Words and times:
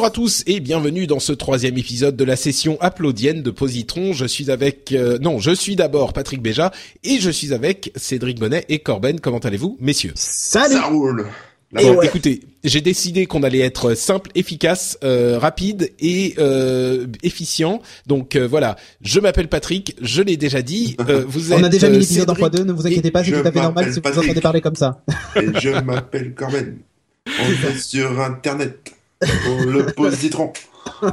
Bonjour 0.00 0.06
à 0.08 0.12
tous 0.12 0.44
et 0.46 0.60
bienvenue 0.60 1.06
dans 1.06 1.20
ce 1.20 1.34
troisième 1.34 1.76
épisode 1.76 2.16
de 2.16 2.24
la 2.24 2.34
session 2.34 2.78
applaudienne 2.80 3.42
de 3.42 3.50
Positron. 3.50 4.14
Je 4.14 4.24
suis 4.24 4.50
avec, 4.50 4.92
euh, 4.92 5.18
non, 5.18 5.40
je 5.40 5.50
suis 5.50 5.76
d'abord 5.76 6.14
Patrick 6.14 6.40
Béja 6.40 6.72
et 7.04 7.20
je 7.20 7.28
suis 7.28 7.52
avec 7.52 7.92
Cédric 7.96 8.38
Bonnet 8.40 8.64
et 8.70 8.78
Corben. 8.78 9.20
Comment 9.20 9.40
allez-vous, 9.40 9.76
messieurs? 9.78 10.12
Salut 10.14 10.76
Ça 10.76 10.84
roule. 10.84 11.26
Bon, 11.72 12.00
écoutez, 12.00 12.40
j'ai 12.64 12.80
décidé 12.80 13.26
qu'on 13.26 13.42
allait 13.42 13.58
être 13.60 13.92
simple, 13.92 14.30
efficace, 14.34 14.96
euh, 15.04 15.38
rapide 15.38 15.92
et 16.00 16.32
euh, 16.38 17.06
efficient. 17.22 17.82
Donc 18.06 18.36
euh, 18.36 18.48
voilà, 18.48 18.76
je 19.02 19.20
m'appelle 19.20 19.48
Patrick, 19.48 19.96
je 20.00 20.22
l'ai 20.22 20.38
déjà 20.38 20.62
dit. 20.62 20.96
euh, 21.10 21.26
vous 21.28 21.52
êtes, 21.52 21.60
On 21.60 21.62
a 21.62 21.68
déjà 21.68 21.88
euh, 21.88 21.90
mis 21.90 21.98
l'épisode 21.98 22.30
en 22.30 22.34
Cédric- 22.34 22.54
x2, 22.54 22.64
ne 22.64 22.72
vous 22.72 22.86
inquiétez 22.86 23.10
pas, 23.10 23.22
c'est 23.22 23.32
tout 23.32 23.46
à 23.46 23.52
fait 23.52 23.60
normal 23.60 23.92
si 23.92 24.00
vous 24.00 24.18
entendez 24.18 24.40
parler 24.40 24.62
comme 24.62 24.76
ça. 24.76 25.04
Et 25.36 25.60
je 25.60 25.78
m'appelle 25.78 26.32
Corben. 26.32 26.78
On 27.26 27.68
est 27.68 27.78
sur 27.78 28.18
Internet. 28.18 28.94
Le 29.22 29.86
positron. 29.92 30.52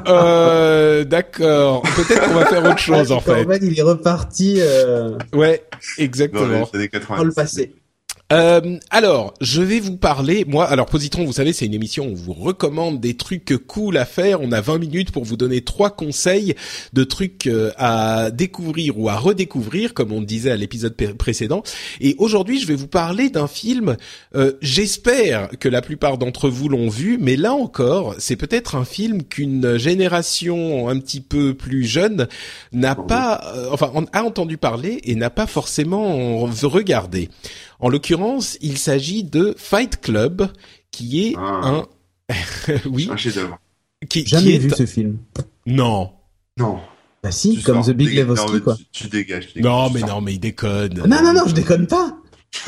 Euh, 0.08 1.04
D'accord. 1.04 1.82
Peut-être 1.82 2.28
qu'on 2.28 2.34
va 2.34 2.46
faire 2.46 2.64
autre 2.64 2.78
chose 2.80 3.12
en 3.12 3.20
fait. 3.20 3.44
Corben, 3.44 3.60
il 3.62 3.78
est 3.78 3.82
reparti 3.82 4.56
euh, 4.60 5.18
Ouais, 5.34 5.64
exactement. 5.98 6.68
les 6.72 6.80
années 6.80 6.90
80. 6.90 7.18
dans 7.18 7.24
le 7.24 7.32
passé. 7.34 7.74
Euh, 8.34 8.78
alors, 8.90 9.34
je 9.40 9.62
vais 9.62 9.80
vous 9.80 9.96
parler. 9.96 10.44
Moi, 10.46 10.66
alors 10.66 10.88
Positron, 10.88 11.24
vous 11.24 11.32
savez, 11.32 11.54
c'est 11.54 11.66
une 11.66 11.74
émission 11.74 12.08
où 12.08 12.12
on 12.12 12.14
vous 12.16 12.34
recommande 12.34 13.00
des 13.00 13.16
trucs 13.16 13.56
cool 13.68 13.96
à 13.96 14.04
faire. 14.04 14.42
On 14.42 14.52
a 14.52 14.60
20 14.60 14.80
minutes 14.80 15.12
pour 15.12 15.24
vous 15.24 15.38
donner 15.38 15.62
trois 15.62 15.92
conseils 15.92 16.54
de 16.92 17.06
trucs 17.06 17.48
euh, 17.48 17.72
à 17.78 18.30
découvrir 18.32 19.00
ou 19.00 19.08
à 19.08 19.16
redécouvrir, 19.16 19.94
comme 19.94 20.12
on 20.12 20.22
disait 20.22 20.52
à 20.52 20.58
l'épisode 20.58 20.94
pré- 20.98 21.14
précédent. 21.14 21.64
Et 22.02 22.16
aujourd'hui, 22.18 22.60
je 22.60 22.68
vais 22.68 22.76
vous 22.76 22.88
parler 22.90 23.30
d'un 23.30 23.48
film. 23.48 23.96
euh, 24.36 24.52
J'espère 24.62 25.48
que 25.58 25.70
la 25.70 25.82
plupart 25.82 26.18
d'entre 26.18 26.50
vous 26.50 26.68
l'ont 26.68 26.90
vu, 26.90 27.18
mais 27.22 27.38
là 27.38 27.54
encore, 27.54 28.14
c'est 28.18 28.36
peut-être 28.36 28.76
un 28.76 28.84
film 28.84 29.24
qu'une 29.24 29.78
génération 29.78 30.90
un 30.90 31.00
petit 31.00 31.22
peu 31.22 31.54
plus 31.54 31.86
jeune 31.86 32.28
n'a 32.74 32.96
pas, 32.96 33.54
euh, 33.56 33.70
enfin, 33.72 33.90
a 34.12 34.24
entendu 34.26 34.58
parler 34.58 35.00
et 35.06 35.16
n'a 35.16 35.30
pas 35.30 35.48
forcément 35.48 36.40
regardé. 36.64 37.30
En 37.80 37.90
l'occurrence, 37.90 38.58
il 38.62 38.78
s'agit 38.78 39.24
de 39.24 39.54
Fight 39.58 40.02
Club, 40.02 40.50
qui 40.92 41.28
est 41.28 41.34
Ah. 41.38 41.62
un, 41.64 41.86
oui, 42.90 43.08
Un 43.12 43.18
chef-d'œuvre. 43.18 43.60
qui, 44.10 44.24
qui 44.24 44.30
Jamais 44.30 44.56
est 44.56 44.60
vu 44.60 44.70
ce 44.72 44.86
film. 44.86 45.18
non, 45.66 46.12
Non. 46.58 46.80
Bah 47.24 47.32
si, 47.32 47.56
Tu 47.58 47.64
comme 47.64 47.78
sors, 47.84 47.88
The 47.88 47.98
Big. 47.98 48.10
Non, 48.10 48.16
Lebowski, 48.16 48.62
quoi. 48.62 48.76
Tu, 48.76 48.86
tu 48.92 49.08
dégages. 49.10 49.48
tu 49.48 49.54
dégages, 49.56 49.72
non, 49.72 49.90
mais 49.90 50.00
sors. 50.02 50.10
non, 50.10 50.22
mais 50.22 50.34
il 50.34 50.40
déconne. 50.40 50.94
Non, 51.08 51.22
non, 51.24 51.34
non, 51.34 51.42
je 51.48 51.54
déconne 51.54 51.88
pas 51.88 52.16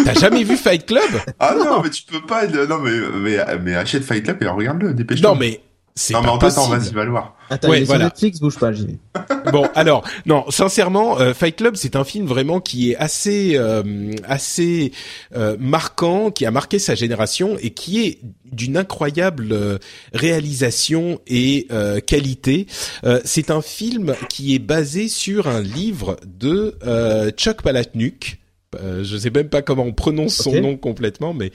T'as 0.04 0.14
jamais 0.14 0.44
vu 0.44 0.58
Fight 0.58 0.86
Club? 0.86 1.04
Ah 1.40 1.56
non, 1.58 1.82
mais 1.82 1.90
tu 1.90 2.04
peux 2.04 2.22
pas. 2.22 2.46
Non, 2.48 2.80
mais, 2.80 2.92
mais, 3.22 3.38
mais 3.60 3.76
achète 3.76 4.04
Fight 4.04 4.24
Club 4.24 4.42
et 4.44 4.48
regarde-le, 4.48 4.94
dépêche-toi. 4.94 5.30
Non, 5.32 5.36
mais 5.40 5.62
c'est 6.00 6.14
Non, 6.14 6.22
mais 6.22 6.30
en 6.30 6.38
possible. 6.38 6.78
vas-y, 6.78 6.94
va 6.94 7.04
le 7.04 7.12
voir. 7.12 7.36
Attends, 7.50 7.70
Ouais, 7.70 7.80
il 7.80 7.82
est 7.82 7.86
voilà. 7.86 8.06
sur 8.06 8.14
Netflix, 8.14 8.40
bouge 8.40 8.58
pas, 8.58 8.72
j'y 8.72 8.86
vais. 8.88 8.98
Bon, 9.52 9.68
alors 9.74 10.04
non, 10.26 10.46
sincèrement, 10.50 11.20
euh, 11.20 11.34
Fight 11.34 11.56
Club, 11.56 11.76
c'est 11.76 11.96
un 11.96 12.04
film 12.04 12.26
vraiment 12.28 12.60
qui 12.60 12.92
est 12.92 12.96
assez, 12.98 13.54
euh, 13.56 14.12
assez 14.28 14.92
euh, 15.36 15.56
marquant, 15.60 16.30
qui 16.30 16.46
a 16.46 16.52
marqué 16.52 16.78
sa 16.78 16.94
génération 16.94 17.58
et 17.60 17.72
qui 17.72 18.06
est 18.06 18.20
d'une 18.52 18.78
incroyable 18.78 19.48
euh, 19.52 19.78
réalisation 20.14 21.20
et 21.28 21.68
euh, 21.72 22.00
qualité. 22.00 22.68
Euh, 23.04 23.20
c'est 23.26 23.50
un 23.50 23.62
film 23.62 24.16
qui 24.30 24.56
est 24.56 24.60
basé 24.60 25.08
sur 25.08 25.48
un 25.48 25.62
livre 25.62 26.18
de 26.28 26.78
euh, 26.86 27.32
Chuck 27.32 27.62
Palahniuk. 27.64 28.38
Euh, 28.80 29.04
je 29.04 29.18
sais 29.18 29.32
même 29.32 29.50
pas 29.50 29.64
comment 29.64 29.84
on 29.84 29.94
prononce 29.94 30.36
son 30.36 30.62
nom 30.62 30.78
complètement, 30.78 31.34
mais 31.34 31.52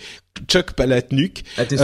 Chuck 0.49 0.73
Palahniuk. 0.73 1.45
À 1.57 1.65
tes 1.65 1.77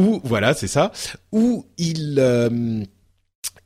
où 0.00 0.20
voilà, 0.24 0.54
c'est 0.54 0.68
ça, 0.76 0.90
où 1.32 1.66
il 1.78 2.16
euh, 2.18 2.82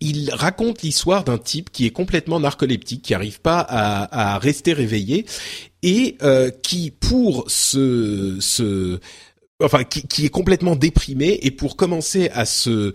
il 0.00 0.30
raconte 0.32 0.82
l'histoire 0.82 1.22
d'un 1.24 1.38
type 1.38 1.70
qui 1.70 1.86
est 1.86 1.90
complètement 2.00 2.40
narcoleptique, 2.40 3.02
qui 3.02 3.14
arrive 3.14 3.40
pas 3.40 3.60
à, 3.60 4.34
à 4.34 4.38
rester 4.38 4.72
réveillé 4.72 5.24
et 5.82 6.16
euh, 6.22 6.50
qui 6.50 6.90
pour 6.90 7.44
se 7.48 8.36
se 8.40 8.98
enfin 9.62 9.84
qui, 9.84 10.06
qui 10.06 10.26
est 10.26 10.30
complètement 10.40 10.76
déprimé 10.76 11.38
et 11.42 11.50
pour 11.50 11.76
commencer 11.76 12.28
à 12.34 12.44
se 12.44 12.92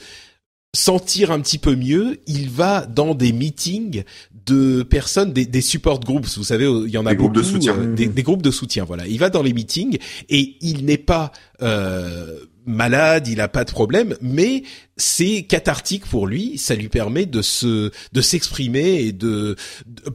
sentir 0.76 1.32
un 1.32 1.40
petit 1.40 1.58
peu 1.58 1.76
mieux, 1.76 2.20
il 2.28 2.50
va 2.50 2.86
dans 2.86 3.16
des 3.16 3.32
meetings 3.34 4.04
de 4.46 4.84
personnes, 4.84 5.34
des, 5.34 5.46
des 5.48 5.62
support 5.62 6.00
groups. 6.00 6.38
Vous 6.38 6.44
savez, 6.44 6.66
il 6.86 6.92
y 6.92 6.98
en 6.98 7.06
a 7.08 7.12
Des 7.12 7.16
groupes 7.16 7.34
de 7.34 7.42
beaucoup, 7.42 7.54
soutien. 7.54 7.76
euh, 7.76 7.96
des, 7.96 8.08
des 8.08 8.24
groupes 8.24 8.44
de 8.44 8.52
soutien. 8.52 8.84
Voilà, 8.86 9.08
il 9.08 9.18
va 9.18 9.30
dans 9.32 9.42
les 9.42 9.54
meetings 9.54 9.98
et 10.30 10.58
il 10.62 10.86
n'est 10.86 11.00
pas 11.00 11.32
euh, 11.64 12.40
malade, 12.70 13.28
il 13.28 13.42
a 13.42 13.48
pas 13.48 13.66
de 13.66 13.72
problème, 13.72 14.16
mais 14.22 14.64
c'est 14.96 15.44
cathartique 15.44 16.06
pour 16.06 16.28
lui. 16.28 16.58
Ça 16.58 16.76
lui 16.76 16.90
permet 16.90 17.26
de 17.26 17.42
se, 17.42 17.92
de 18.12 18.22
s'exprimer 18.22 19.02
et 19.02 19.12
de, 19.12 19.56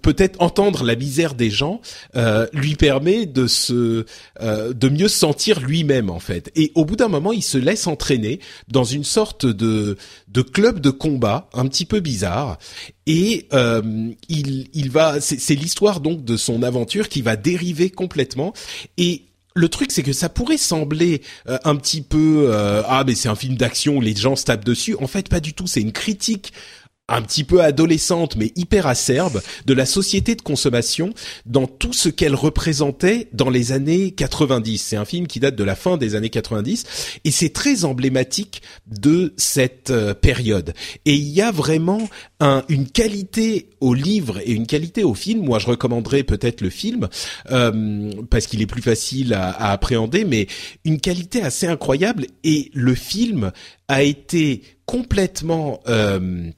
peut-être 0.02 0.40
entendre 0.40 0.84
la 0.84 0.94
misère 0.94 1.34
des 1.34 1.50
gens. 1.50 1.80
euh, 2.16 2.46
lui 2.52 2.74
permet 2.76 3.26
de 3.26 3.46
se, 3.46 4.04
euh, 4.40 4.72
de 4.72 4.88
mieux 4.88 5.08
se 5.08 5.18
sentir 5.18 5.60
lui-même 5.60 6.10
en 6.10 6.20
fait. 6.20 6.50
Et 6.54 6.70
au 6.74 6.84
bout 6.84 6.96
d'un 6.96 7.08
moment, 7.08 7.32
il 7.32 7.42
se 7.42 7.58
laisse 7.58 7.86
entraîner 7.86 8.40
dans 8.68 8.84
une 8.84 9.04
sorte 9.04 9.46
de, 9.46 9.96
de 10.28 10.42
club 10.42 10.80
de 10.80 10.90
combat 10.90 11.48
un 11.54 11.66
petit 11.66 11.86
peu 11.86 12.00
bizarre. 12.00 12.58
Et 13.06 13.48
euh, 13.52 13.82
il, 14.28 14.68
il 14.72 14.90
va, 14.90 15.20
c'est 15.20 15.54
l'histoire 15.54 16.00
donc 16.00 16.24
de 16.24 16.36
son 16.36 16.62
aventure 16.62 17.08
qui 17.08 17.22
va 17.22 17.36
dériver 17.36 17.90
complètement. 17.90 18.52
Et 18.96 19.22
le 19.56 19.68
truc, 19.68 19.92
c'est 19.92 20.02
que 20.02 20.12
ça 20.12 20.28
pourrait 20.28 20.56
sembler 20.56 21.22
euh, 21.48 21.58
un 21.64 21.76
petit 21.76 22.02
peu 22.02 22.46
euh, 22.50 22.82
ah 22.86 23.04
mais 23.06 23.14
c'est 23.14 23.28
un 23.28 23.36
film 23.36 23.54
d'action 23.54 23.96
où 23.96 24.00
les 24.00 24.14
gens 24.14 24.34
se 24.34 24.44
tapent 24.44 24.64
dessus. 24.64 24.96
En 25.00 25.06
fait, 25.06 25.28
pas 25.28 25.40
du 25.40 25.54
tout. 25.54 25.68
C'est 25.68 25.80
une 25.80 25.92
critique 25.92 26.52
un 27.08 27.20
petit 27.20 27.44
peu 27.44 27.62
adolescente 27.62 28.36
mais 28.36 28.52
hyper 28.56 28.86
acerbe 28.86 29.42
de 29.66 29.74
la 29.74 29.84
société 29.84 30.34
de 30.34 30.42
consommation 30.42 31.12
dans 31.44 31.66
tout 31.66 31.92
ce 31.92 32.08
qu'elle 32.08 32.34
représentait 32.34 33.28
dans 33.32 33.50
les 33.50 33.72
années 33.72 34.12
90. 34.12 34.78
C'est 34.78 34.96
un 34.96 35.04
film 35.04 35.26
qui 35.26 35.38
date 35.38 35.54
de 35.56 35.64
la 35.64 35.74
fin 35.74 35.98
des 35.98 36.14
années 36.14 36.30
90 36.30 36.84
et 37.24 37.30
c'est 37.30 37.50
très 37.50 37.84
emblématique 37.84 38.62
de 38.86 39.34
cette 39.36 39.90
euh, 39.90 40.14
période. 40.14 40.72
Et 41.04 41.14
il 41.14 41.28
y 41.28 41.42
a 41.42 41.50
vraiment 41.50 42.08
un, 42.40 42.64
une 42.68 42.88
qualité 42.88 43.68
au 43.80 43.92
livre 43.92 44.40
et 44.44 44.52
une 44.52 44.66
qualité 44.66 45.04
au 45.04 45.14
film. 45.14 45.44
Moi, 45.44 45.58
je 45.58 45.66
recommanderais 45.66 46.22
peut-être 46.22 46.62
le 46.62 46.70
film 46.70 47.08
euh, 47.50 48.10
parce 48.30 48.46
qu'il 48.46 48.62
est 48.62 48.66
plus 48.66 48.82
facile 48.82 49.34
à, 49.34 49.50
à 49.50 49.72
appréhender, 49.72 50.24
mais 50.24 50.46
une 50.84 51.00
qualité 51.00 51.42
assez 51.42 51.66
incroyable. 51.66 52.26
Et 52.44 52.70
le 52.72 52.94
film 52.94 53.52
a 53.88 54.02
été 54.02 54.62
complètement 54.86 55.80
euh, 55.88 56.50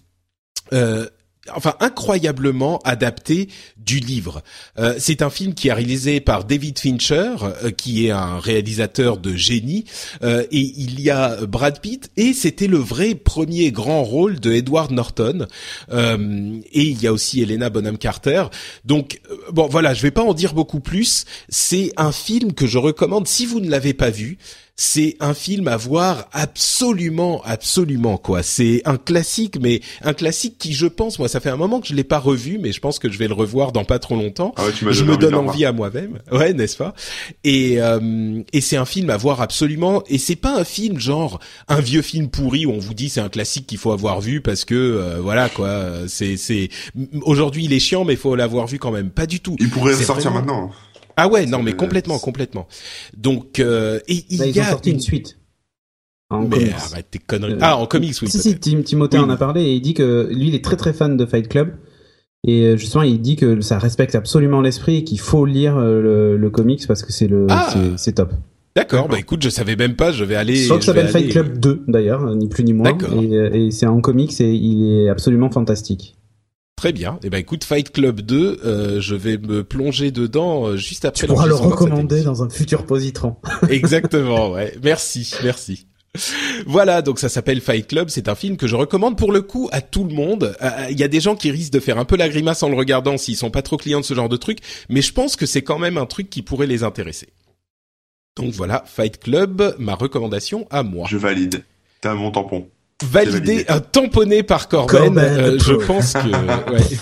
euh, 0.73 1.07
enfin 1.55 1.75
incroyablement 1.79 2.81
adapté 2.83 3.49
du 3.77 4.01
livre. 4.01 4.43
Euh, 4.81 4.97
c'est 4.99 5.23
un 5.23 5.31
film 5.31 5.55
qui 5.55 5.69
est 5.69 5.73
réalisé 5.73 6.19
par 6.21 6.43
David 6.43 6.77
Fincher, 6.77 7.37
euh, 7.43 7.71
qui 7.71 8.07
est 8.07 8.11
un 8.11 8.41
réalisateur 8.41 9.17
de 9.17 9.33
génie, 9.37 9.85
euh, 10.25 10.43
et 10.51 10.73
il 10.77 11.01
y 11.01 11.09
a 11.09 11.47
Brad 11.47 11.81
Pitt, 11.81 12.11
et 12.17 12.33
c'était 12.33 12.67
le 12.67 12.79
vrai 12.79 13.15
premier 13.15 13.71
grand 13.71 14.03
rôle 14.03 14.41
de 14.41 14.51
Edward 14.53 14.91
Norton, 14.91 15.47
Euh, 15.93 16.59
et 16.73 16.83
il 16.83 17.01
y 17.01 17.07
a 17.07 17.13
aussi 17.13 17.43
Helena 17.43 17.71
Bonham 17.71 17.97
Carter. 17.97 18.47
Donc 18.85 19.21
euh, 19.31 19.37
bon 19.53 19.69
voilà, 19.69 19.95
je 19.95 20.03
vais 20.03 20.11
pas 20.11 20.25
en 20.25 20.35
dire 20.35 20.53
beaucoup 20.53 20.81
plus. 20.81 21.27
C'est 21.49 21.93
un 21.97 22.11
film 22.11 22.55
que 22.55 22.67
je 22.67 22.79
recommande 22.79 23.29
si 23.29 23.47
vous 23.47 23.61
ne 23.61 23.71
l'avez 23.71 23.95
pas 23.95 24.11
vu. 24.11 24.39
C'est 24.79 25.17
un 25.21 25.33
film 25.33 25.69
à 25.69 25.79
voir 25.79 26.29
absolument, 26.33 27.41
absolument 27.47 28.19
quoi. 28.19 28.43
C'est 28.43 28.83
un 28.85 28.99
classique, 28.99 29.57
mais 29.59 29.81
un 30.03 30.13
classique 30.13 30.59
qui, 30.59 30.75
je 30.75 30.87
pense, 30.87 31.19
moi, 31.19 31.29
ça 31.29 31.41
fait 31.41 31.49
un 31.49 31.57
moment 31.57 31.81
que 31.81 31.87
je 31.89 31.95
l'ai 31.95 32.05
pas 32.05 32.19
revu, 32.19 32.59
mais 32.61 32.73
je 32.73 32.81
pense 32.81 32.99
que 32.99 33.11
je 33.11 33.17
vais 33.17 33.27
le 33.27 33.33
revoir 33.33 33.73
dans 33.73 33.85
pas 33.85 33.99
trop 33.99 34.17
longtemps. 34.17 34.53
Ah 34.57 34.67
ouais, 34.67 34.73
tu 34.73 34.87
Je 34.93 35.05
me 35.05 35.17
donne 35.17 35.35
envie 35.35 35.65
à 35.65 35.73
moi-même, 35.73 36.19
ouais, 36.31 36.53
n'est-ce 36.53 36.77
pas? 36.77 36.95
Et 37.43 37.81
euh, 37.81 38.43
et 38.53 38.61
c'est 38.61 38.77
un 38.77 38.85
film 38.85 39.09
à 39.09 39.17
voir 39.17 39.41
absolument. 39.41 40.03
Et 40.09 40.19
c'est 40.19 40.37
pas 40.37 40.55
un 40.59 40.65
film 40.65 40.99
genre 41.01 41.41
un 41.69 41.81
vieux 41.81 42.03
film 42.03 42.29
pourri 42.29 42.67
où 42.67 42.73
on 42.73 42.79
vous 42.79 42.93
dit 42.95 43.09
c'est 43.09 43.21
un 43.23 43.31
classique 43.31 43.67
qu'il 43.67 43.79
faut 43.79 43.93
avoir 43.93 44.21
vu 44.21 44.43
parce 44.43 44.67
que 44.67 44.75
euh, 44.75 45.21
voilà 45.23 45.49
quoi. 45.49 46.07
C'est 46.07 46.37
c'est 46.37 46.69
aujourd'hui 47.23 47.65
il 47.65 47.73
est 47.73 47.79
chiant, 47.81 48.05
mais 48.05 48.13
il 48.13 48.19
faut 48.19 48.37
l'avoir 48.37 48.67
vu 48.67 48.79
quand 48.79 48.91
même. 48.93 49.09
Pas 49.09 49.27
du 49.27 49.41
tout. 49.41 49.57
Il 49.59 49.71
pourrait 49.71 49.95
sortir 49.95 50.31
vraiment- 50.33 50.47
maintenant. 50.47 50.71
Ah 51.17 51.29
ouais, 51.29 51.47
non 51.47 51.63
mais 51.63 51.73
complètement, 51.73 52.19
complètement. 52.19 52.67
Donc 53.17 53.59
euh, 53.61 53.99
et 54.09 54.25
il 54.31 54.39
Là, 54.39 54.47
y 54.47 54.51
ils 54.51 54.61
ont 54.61 54.63
a 54.65 54.67
sorti 54.71 54.91
une 54.91 55.01
suite. 55.01 55.39
En 56.29 56.43
mais 56.43 56.49
comics. 56.59 56.75
arrête 56.93 57.07
tes 57.11 57.19
conneries. 57.19 57.53
Euh, 57.55 57.59
ah, 57.61 57.77
en 57.77 57.87
comics, 57.87 58.15
oui. 58.21 58.29
si, 58.29 58.39
si, 58.39 58.59
Tim, 58.59 58.83
Timothée 58.83 59.19
Oui, 59.19 59.25
en 59.25 59.31
a 59.31 59.37
parlé 59.37 59.63
et 59.63 59.75
il 59.75 59.81
dit 59.81 59.95
que 59.95 60.29
lui, 60.33 60.49
il 60.49 60.55
est 60.55 60.65
très 60.65 60.77
très 60.77 60.93
fan 60.93 61.17
de 61.17 61.25
Fight 61.25 61.49
Club. 61.49 61.75
Et 62.47 62.63
euh, 62.65 62.77
justement, 62.77 63.03
il 63.05 63.21
dit 63.21 63.37
que 63.37 63.61
ça 63.61 63.79
respecte 63.79 64.15
absolument 64.15 64.61
l'esprit 64.61 64.97
et 64.97 65.05
qu'il 65.05 65.21
faut 65.21 65.47
lire 65.47 65.79
le, 65.79 66.37
le 66.37 66.51
comics 66.51 66.85
parce 66.87 67.03
que 67.03 67.13
c'est 67.13 67.29
le, 67.29 67.47
Ah. 67.49 67.73
c'est- 67.97 68.13
top. 68.13 68.33
D'accord, 68.75 69.09
bah 69.09 69.19
écoute, 69.19 69.43
je 69.43 69.49
savais 69.49 69.75
même 69.75 69.97
pas, 69.97 70.13
je 70.13 70.23
vais 70.23 70.37
aller. 70.37 70.55
Je 70.57 70.65
crois 70.67 70.79
que 70.79 70.85
ça 70.85 70.93
s'appelle 70.93 71.09
Fight 71.09 71.31
Club 71.31 71.59
2 71.59 71.85
d'ailleurs, 71.89 72.35
ni 72.37 72.47
plus 72.49 72.63
ni 72.63 72.73
moins. 72.75 72.93
D'accord. 72.93 73.23
Et, 73.23 73.67
et 73.67 73.71
c'est 73.71 73.87
en 73.87 74.01
comics 74.03 74.39
et 74.41 74.53
il 74.53 75.05
est 75.05 75.09
absolument 75.09 75.51
fantastique. 75.51 76.17
Très 76.77 76.93
bien. 76.93 77.19
Et 77.23 77.31
ben 77.31 77.39
écoute, 77.39 77.65
Fight 77.65 77.91
Club 77.91 78.21
2, 78.21 78.61
euh, 78.65 79.01
je 79.01 79.15
vais 79.15 79.39
me 79.39 79.65
plonger 79.65 80.11
dedans 80.11 80.67
euh, 80.67 80.77
juste 80.77 81.07
après. 81.07 81.21
Tu 81.21 81.27
pourras 81.27 81.47
le 81.47 81.55
recommander 81.55 82.23
dans 82.23 82.43
un 82.43 82.51
futur 82.51 82.85
positron. 82.85 83.37
Exactement, 83.71 84.51
ouais. 84.51 84.75
Merci, 84.83 85.35
merci. 85.43 85.87
Voilà, 86.67 87.01
donc 87.01 87.19
ça 87.19 87.31
s'appelle 87.31 87.63
Fight 87.63 87.87
Club. 87.87 88.09
C'est 88.11 88.29
un 88.29 88.35
film 88.35 88.59
que 88.59 88.67
je 88.67 88.77
recommande 88.77 89.17
pour 89.17 89.33
le 89.33 89.41
coup 89.41 89.71
à 89.73 89.81
tout 89.81 90.05
le 90.05 90.15
monde. 90.15 90.55
Euh, 90.63 90.87
Il 90.91 90.99
y 90.99 91.03
a 91.03 91.09
des 91.09 91.21
gens 91.21 91.35
qui 91.35 91.51
risquent 91.51 91.73
de 91.73 91.81
faire 91.81 91.99
un 91.99 92.05
peu 92.05 92.17
la 92.17 92.29
grimace 92.29 92.63
en 92.63 92.69
le 92.69 92.77
regardant 92.77 93.17
s'ils 93.17 93.37
sont 93.37 93.51
pas 93.51 93.63
trop 93.63 93.79
clients 93.79 94.01
de 94.01 94.05
ce 94.05 94.15
genre 94.15 94.29
de 94.29 94.37
truc, 94.37 94.59
mais 94.91 95.01
je 95.01 95.13
pense 95.13 95.37
que 95.37 95.47
c'est 95.47 95.63
quand 95.63 95.79
même 95.79 95.97
un 95.97 96.07
truc 96.07 96.29
qui 96.29 96.43
pourrait 96.43 96.67
les 96.67 96.85
intéresser. 96.85 97.29
Donc 98.37 98.53
voilà, 98.53 98.85
Fight 98.87 99.19
Club, 99.19 99.75
ma 99.79 99.95
recommandation 99.95 100.67
à 100.71 100.83
moi. 100.83 101.07
Je 101.09 101.17
valide. 101.17 101.65
T'as 102.03 102.13
mon 102.13 102.31
tampon. 102.31 102.69
Validé, 103.05 103.39
validé. 103.39 103.65
un 103.69 103.81
tamponné 103.81 104.43
par 104.43 104.69
Corben. 104.69 104.99
Corben, 105.15 105.19
euh, 105.19 105.59
je 105.59 105.75
pense 105.75 106.13
que 106.15 106.19
ouais. 106.73 106.99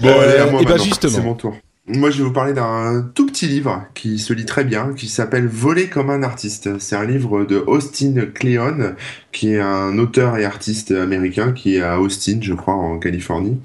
Bon, 0.00 0.08
Euh, 0.08 0.20
allez, 0.30 0.38
à 0.38 0.46
moi 0.50 0.60
et 0.60 0.64
ben 0.64 0.70
maintenant. 0.72 0.84
justement. 0.84 1.12
C'est 1.14 1.22
mon 1.22 1.34
tour. 1.34 1.54
Moi, 1.86 2.10
je 2.10 2.18
vais 2.18 2.24
vous 2.24 2.32
parler 2.32 2.52
d'un 2.52 3.10
tout 3.14 3.30
petit 3.42 3.52
livre 3.52 3.82
qui 3.94 4.20
se 4.20 4.32
lit 4.32 4.44
très 4.44 4.62
bien, 4.62 4.92
qui 4.96 5.08
s'appelle 5.08 5.48
Voler 5.48 5.88
comme 5.88 6.10
un 6.10 6.22
artiste. 6.22 6.78
C'est 6.78 6.94
un 6.94 7.04
livre 7.04 7.44
de 7.44 7.56
Austin 7.66 8.14
Kleon, 8.32 8.94
qui 9.32 9.54
est 9.54 9.60
un 9.60 9.98
auteur 9.98 10.36
et 10.36 10.44
artiste 10.44 10.92
américain 10.92 11.50
qui 11.50 11.74
est 11.76 11.82
à 11.82 12.00
Austin, 12.00 12.38
je 12.40 12.54
crois, 12.54 12.74
en 12.74 13.00
Californie. 13.00 13.56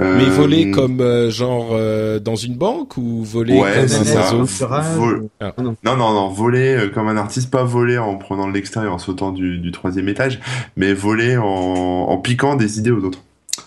Euh, 0.00 0.16
Mais 0.16 0.26
voler 0.26 0.70
comme 0.70 1.00
euh, 1.00 1.28
genre 1.28 1.70
euh, 1.72 2.20
dans 2.20 2.36
une 2.36 2.54
banque 2.54 2.96
ou 2.98 3.24
voler 3.24 3.58
Ouais, 3.58 3.72
comme 3.78 3.88
c'est 3.88 4.16
un 4.16 4.44
Vol- 4.96 5.28
Ah. 5.40 5.52
Ah 5.56 5.62
non. 5.62 5.74
Non, 5.82 5.96
non, 5.96 6.12
non, 6.14 6.28
voler 6.28 6.76
euh, 6.76 6.88
comme 6.88 7.08
un 7.08 7.16
artiste, 7.16 7.50
pas 7.50 7.64
voler 7.64 7.98
en 7.98 8.14
prenant 8.18 8.46
de 8.46 8.52
l'extérieur, 8.52 8.94
en 8.94 8.98
sautant 8.98 9.32
du, 9.32 9.58
du 9.58 9.72
troisième 9.72 10.08
étage, 10.08 10.38
mais 10.76 10.94
voler 10.94 11.36
en, 11.36 11.44
en 11.44 12.16
piquant 12.18 12.54
des 12.54 12.78
idées 12.78 12.92
aux 12.92 13.02
autres. 13.02 13.22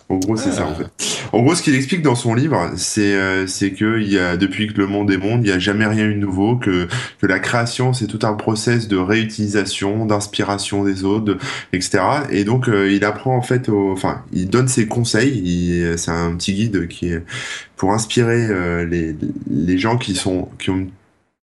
En 0.10 0.18
gros, 0.18 0.36
c'est 0.36 0.50
Ah. 0.50 0.54
ça, 0.54 0.66
en 0.68 0.74
fait. 0.76 0.88
En 1.32 1.44
gros, 1.44 1.54
ce 1.54 1.62
qu'il 1.62 1.76
explique 1.76 2.02
dans 2.02 2.16
son 2.16 2.34
livre, 2.34 2.72
c'est 2.76 3.14
euh, 3.14 3.46
c'est 3.46 3.72
que 3.72 4.00
il 4.02 4.12
y 4.12 4.18
a 4.18 4.36
depuis 4.38 4.66
que 4.68 4.74
le 4.80 4.88
monde 4.88 5.12
est 5.12 5.18
monde, 5.18 5.42
il 5.44 5.50
n'y 5.50 5.52
a 5.52 5.60
jamais 5.60 5.86
rien 5.86 6.06
eu 6.08 6.16
de 6.16 6.20
nouveau, 6.20 6.56
que 6.56 6.88
que 7.22 7.28
la 7.28 7.38
création 7.38 7.94
c'est 7.94 8.08
tout 8.08 8.26
un 8.26 8.34
process 8.34 8.88
de 8.88 8.98
réutilisation, 8.98 10.06
d'inspiration 10.08 10.84
des 10.84 11.04
autres, 11.04 11.26
de- 11.26 11.38
etc. 11.74 12.00
Et 12.32 12.44
donc 12.44 12.68
euh, 12.68 12.92
il 12.92 13.06
apprend 13.06 13.36
en 13.38 13.44
fait, 13.44 13.70
au, 13.70 13.92
enfin, 13.92 14.24
il 14.34 14.50
donne 14.50 14.68
ses 14.68 14.88
conseils. 14.88 15.40
il- 15.46 15.98
C'est 16.00 16.10
un 16.12 16.34
petit 16.36 16.54
guide 16.54 16.88
qui 16.88 17.10
est 17.10 17.22
pour 17.78 17.94
inspirer 17.94 18.48
euh, 18.50 18.86
les 18.86 19.16
les 19.52 19.78
gens 19.78 19.98
qui 19.98 20.16
sont 20.16 20.50
qui 20.58 20.72
ont 20.72 20.78
une 20.78 20.90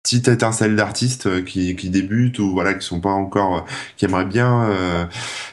petite 0.07 0.29
étincelle 0.29 0.77
d'artistes 0.77 1.27
euh, 1.27 1.43
qui, 1.43 1.75
qui 1.75 1.91
débutent 1.91 2.39
ou 2.39 2.53
voilà 2.53 2.75
qui 2.75 2.87
sont 2.87 3.01
pas 3.01 3.11
encore 3.11 3.57
euh, 3.57 3.61
qui 3.97 4.05
aimeraient 4.05 4.25
bien 4.25 4.69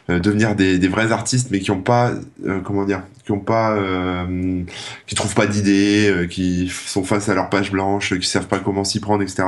euh, 0.09 0.19
devenir 0.19 0.55
des, 0.55 0.77
des 0.77 0.87
vrais 0.87 1.11
artistes 1.11 1.47
mais 1.49 1.59
qui 1.59 1.71
ont 1.71 1.81
pas 1.81 2.11
euh, 2.45 2.59
comment 2.63 2.85
dire 2.85 3.01
qui 3.25 3.31
ont 3.31 3.39
pas 3.39 3.75
euh, 3.75 4.61
qui 5.07 5.15
trouvent 5.15 5.33
pas 5.33 5.47
d'idées 5.47 6.27
qui 6.29 6.69
sont 6.69 7.03
face 7.03 7.29
à 7.29 7.33
leur 7.33 7.49
page 7.49 7.71
blanche 7.71 8.13
qui 8.19 8.27
savent 8.27 8.47
pas 8.47 8.59
comment 8.59 8.83
s'y 8.83 8.99
prendre 8.99 9.23
etc 9.23 9.43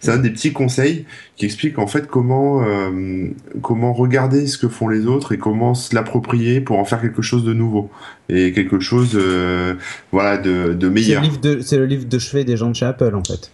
c'est 0.00 0.10
un 0.10 0.18
des 0.18 0.30
petits 0.30 0.54
conseils 0.54 1.04
qui 1.36 1.44
explique 1.44 1.78
en 1.78 1.86
fait 1.86 2.06
comment 2.06 2.64
comment 3.62 3.92
regarder 3.92 4.46
ce 4.46 4.56
que 4.56 4.68
font 4.68 4.88
les 4.88 5.06
autres 5.06 5.32
et 5.32 5.38
comment 5.38 5.74
se 5.74 5.94
l'approprier 5.94 6.62
pour 6.62 6.78
en 6.78 6.84
faire 6.86 7.02
quelque 7.02 7.20
chose 7.20 7.44
de 7.44 7.52
nouveau 7.52 7.90
et 8.30 8.52
quelque 8.52 8.80
chose 8.80 9.18
voilà 10.12 10.38
de, 10.38 10.72
de 10.72 10.86
C'est 10.86 10.92
meilleur 10.94 11.22
le 11.22 11.28
livre 11.28 11.40
de, 11.40 11.60
c'est 11.60 11.78
le 11.78 11.86
livre 11.86 12.06
de 12.06 12.18
chevet 12.18 12.44
des 12.44 12.56
gens 12.56 12.70
de 12.70 12.74
chez 12.74 12.86
Apple 12.86 13.14
en 13.14 13.24
fait. 13.24 13.50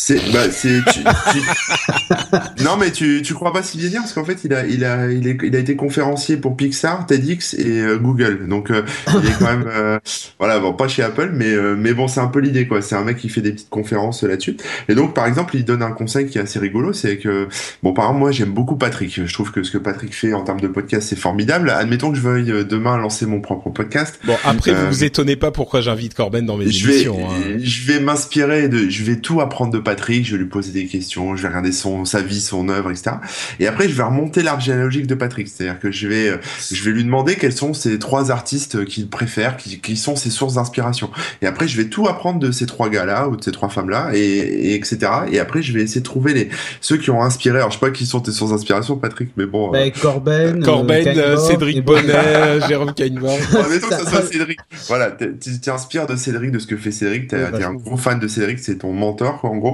C'est 0.00 0.20
bah 0.32 0.48
c'est 0.52 0.78
tu, 0.92 1.00
tu- 1.00 2.62
non 2.64 2.76
mais 2.78 2.92
tu 2.92 3.20
tu 3.22 3.34
crois 3.34 3.52
pas 3.52 3.64
si 3.64 3.78
bien 3.78 3.88
dire 3.88 4.00
parce 4.00 4.12
qu'en 4.12 4.24
fait 4.24 4.44
il 4.44 4.54
a 4.54 4.64
il 4.64 4.84
a 4.84 5.10
il, 5.10 5.26
est, 5.26 5.36
il 5.42 5.56
a 5.56 5.58
été 5.58 5.74
conférencier 5.74 6.36
pour 6.36 6.56
Pixar, 6.56 7.04
TEDx 7.04 7.54
et 7.54 7.80
euh, 7.80 7.98
Google. 7.98 8.46
Donc 8.48 8.70
euh, 8.70 8.82
il 9.20 9.28
est 9.28 9.36
quand 9.40 9.46
même 9.50 9.64
euh, 9.66 9.98
voilà 10.38 10.60
bon 10.60 10.72
pas 10.72 10.86
chez 10.86 11.02
Apple 11.02 11.32
mais 11.34 11.52
euh, 11.52 11.74
mais 11.76 11.94
bon 11.94 12.06
c'est 12.06 12.20
un 12.20 12.28
peu 12.28 12.38
l'idée 12.38 12.68
quoi. 12.68 12.80
C'est 12.80 12.94
un 12.94 13.02
mec 13.02 13.16
qui 13.16 13.28
fait 13.28 13.40
des 13.40 13.50
petites 13.50 13.70
conférences 13.70 14.22
là-dessus. 14.22 14.56
Et 14.88 14.94
donc 14.94 15.14
par 15.14 15.26
exemple 15.26 15.56
il 15.56 15.64
donne 15.64 15.82
un 15.82 15.90
conseil 15.90 16.26
qui 16.28 16.38
est 16.38 16.42
assez 16.42 16.60
rigolo 16.60 16.92
c'est 16.92 17.18
que 17.18 17.48
bon 17.82 17.92
par 17.92 18.04
exemple 18.04 18.20
moi 18.20 18.30
j'aime 18.30 18.52
beaucoup 18.52 18.76
Patrick. 18.76 19.26
Je 19.26 19.32
trouve 19.32 19.50
que 19.50 19.64
ce 19.64 19.72
que 19.72 19.78
Patrick 19.78 20.14
fait 20.14 20.32
en 20.32 20.44
termes 20.44 20.60
de 20.60 20.68
podcast 20.68 21.08
c'est 21.08 21.18
formidable. 21.18 21.70
Admettons 21.70 22.12
que 22.12 22.16
je 22.16 22.22
veuille 22.22 22.52
euh, 22.52 22.62
demain 22.62 22.96
lancer 22.98 23.26
mon 23.26 23.40
propre 23.40 23.70
podcast. 23.70 24.20
Bon, 24.24 24.36
après, 24.44 24.74
vous 24.74 24.86
vous 24.86 25.02
étonnez 25.02 25.34
pas 25.34 25.50
pourquoi 25.50 25.80
j'invite 25.80 26.14
Corben 26.14 26.46
dans 26.46 26.56
mes 26.56 26.70
je 26.70 26.86
vais, 26.86 27.06
hein. 27.08 27.58
je 27.60 27.86
vais 27.92 27.98
m'inspirer 27.98 28.68
de, 28.68 28.88
je 28.88 29.02
vais 29.02 29.16
tout 29.16 29.40
apprendre 29.40 29.72
de 29.72 29.87
Patrick, 29.88 30.26
je 30.26 30.32
vais 30.32 30.38
lui 30.42 30.48
poser 30.50 30.70
des 30.72 30.84
questions, 30.86 31.34
je 31.34 31.40
vais 31.42 31.48
regarder 31.48 31.72
son, 31.72 32.04
sa 32.04 32.20
vie, 32.20 32.42
son 32.42 32.68
œuvre, 32.68 32.90
etc. 32.90 33.12
Et 33.58 33.66
après, 33.66 33.88
je 33.88 33.94
vais 33.94 34.02
remonter 34.02 34.42
l'arbre 34.42 34.60
généalogique 34.62 35.06
de 35.06 35.14
Patrick. 35.14 35.48
C'est-à-dire 35.48 35.80
que 35.80 35.90
je 35.90 36.06
vais, 36.08 36.28
euh, 36.28 36.36
je 36.70 36.84
vais 36.84 36.90
lui 36.90 37.04
demander 37.04 37.36
quels 37.36 37.54
sont 37.54 37.72
ces 37.72 37.98
trois 37.98 38.30
artistes 38.30 38.84
qu'il 38.84 39.08
préfère, 39.08 39.56
qui, 39.56 39.80
qui 39.80 39.96
sont 39.96 40.14
ses 40.14 40.28
sources 40.28 40.54
d'inspiration. 40.54 41.10
Et 41.40 41.46
après, 41.46 41.66
je 41.68 41.76
vais 41.78 41.88
tout 41.88 42.06
apprendre 42.06 42.38
de 42.38 42.50
ces 42.50 42.66
trois 42.66 42.90
gars-là 42.90 43.28
ou 43.28 43.36
de 43.36 43.42
ces 43.42 43.50
trois 43.52 43.70
femmes-là, 43.70 44.10
et, 44.12 44.18
et 44.20 44.74
etc. 44.74 44.98
Et 45.32 45.38
après, 45.38 45.62
je 45.62 45.72
vais 45.72 45.80
essayer 45.82 46.02
de 46.02 46.06
trouver 46.06 46.34
les, 46.34 46.50
ceux 46.82 46.98
qui 46.98 47.10
ont 47.10 47.22
inspiré. 47.22 47.56
Alors, 47.58 47.70
je 47.70 47.78
sais 47.78 47.80
pas 47.80 47.90
qui 47.90 48.04
sont 48.04 48.20
tes 48.20 48.30
sources 48.32 48.50
d'inspiration, 48.50 48.96
Patrick, 48.96 49.30
mais 49.38 49.46
bon. 49.46 49.68
euh, 49.74 49.84
Bah, 49.86 49.90
Corben, 50.00 50.62
Corben, 50.62 51.06
euh, 51.06 51.10
euh, 51.10 51.14
Kainborg 51.14 51.48
Cédric 51.50 51.76
et- 51.78 51.80
Bonnet, 51.82 52.12
euh, 52.14 52.68
Jérôme 52.68 52.92
Kainborg. 52.92 53.40
Ouais, 53.54 53.68
mettons 53.70 53.88
que 53.88 53.94
ça 53.94 54.10
soit 54.10 54.22
Cédric. 54.30 54.58
Voilà, 54.88 55.12
tu 55.12 55.60
t'inspires 55.60 56.06
de 56.06 56.16
Cédric, 56.16 56.50
de 56.50 56.58
ce 56.58 56.66
que 56.66 56.76
fait 56.76 56.90
Cédric. 56.92 57.28
T'es 57.28 57.36
Oui, 57.36 57.58
t'es 57.58 57.64
un 57.64 57.74
gros 57.74 57.96
fan 57.96 58.18
de 58.18 58.28
Cédric, 58.28 58.58
c'est 58.58 58.78
ton 58.78 58.92
mentor, 58.92 59.40
quoi, 59.40 59.50
en 59.50 59.56
gros. 59.56 59.67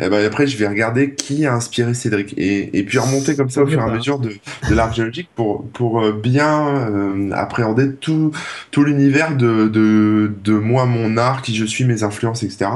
Et 0.00 0.08
ben 0.08 0.24
après, 0.24 0.46
je 0.46 0.56
vais 0.56 0.66
regarder 0.66 1.14
qui 1.14 1.46
a 1.46 1.54
inspiré 1.54 1.94
Cédric 1.94 2.34
et, 2.36 2.78
et 2.78 2.82
puis 2.82 2.98
remonter 2.98 3.36
comme 3.36 3.50
ça 3.50 3.62
au 3.62 3.66
fur 3.66 3.80
et 3.80 3.82
à 3.82 3.88
mesure 3.94 4.18
de, 4.18 4.30
de 4.68 4.74
l'arbre 4.74 4.94
géologique 4.94 5.28
pour 5.34 5.64
pour 5.72 6.02
euh, 6.02 6.12
bien 6.12 6.68
euh, 6.68 7.30
appréhender 7.32 7.94
tout 7.94 8.32
tout 8.70 8.84
l'univers 8.84 9.36
de, 9.36 9.68
de 9.68 10.32
de 10.44 10.52
moi, 10.52 10.86
mon 10.86 11.16
art, 11.16 11.42
qui 11.42 11.54
je 11.54 11.64
suis, 11.64 11.84
mes 11.84 12.02
influences, 12.02 12.42
etc. 12.42 12.70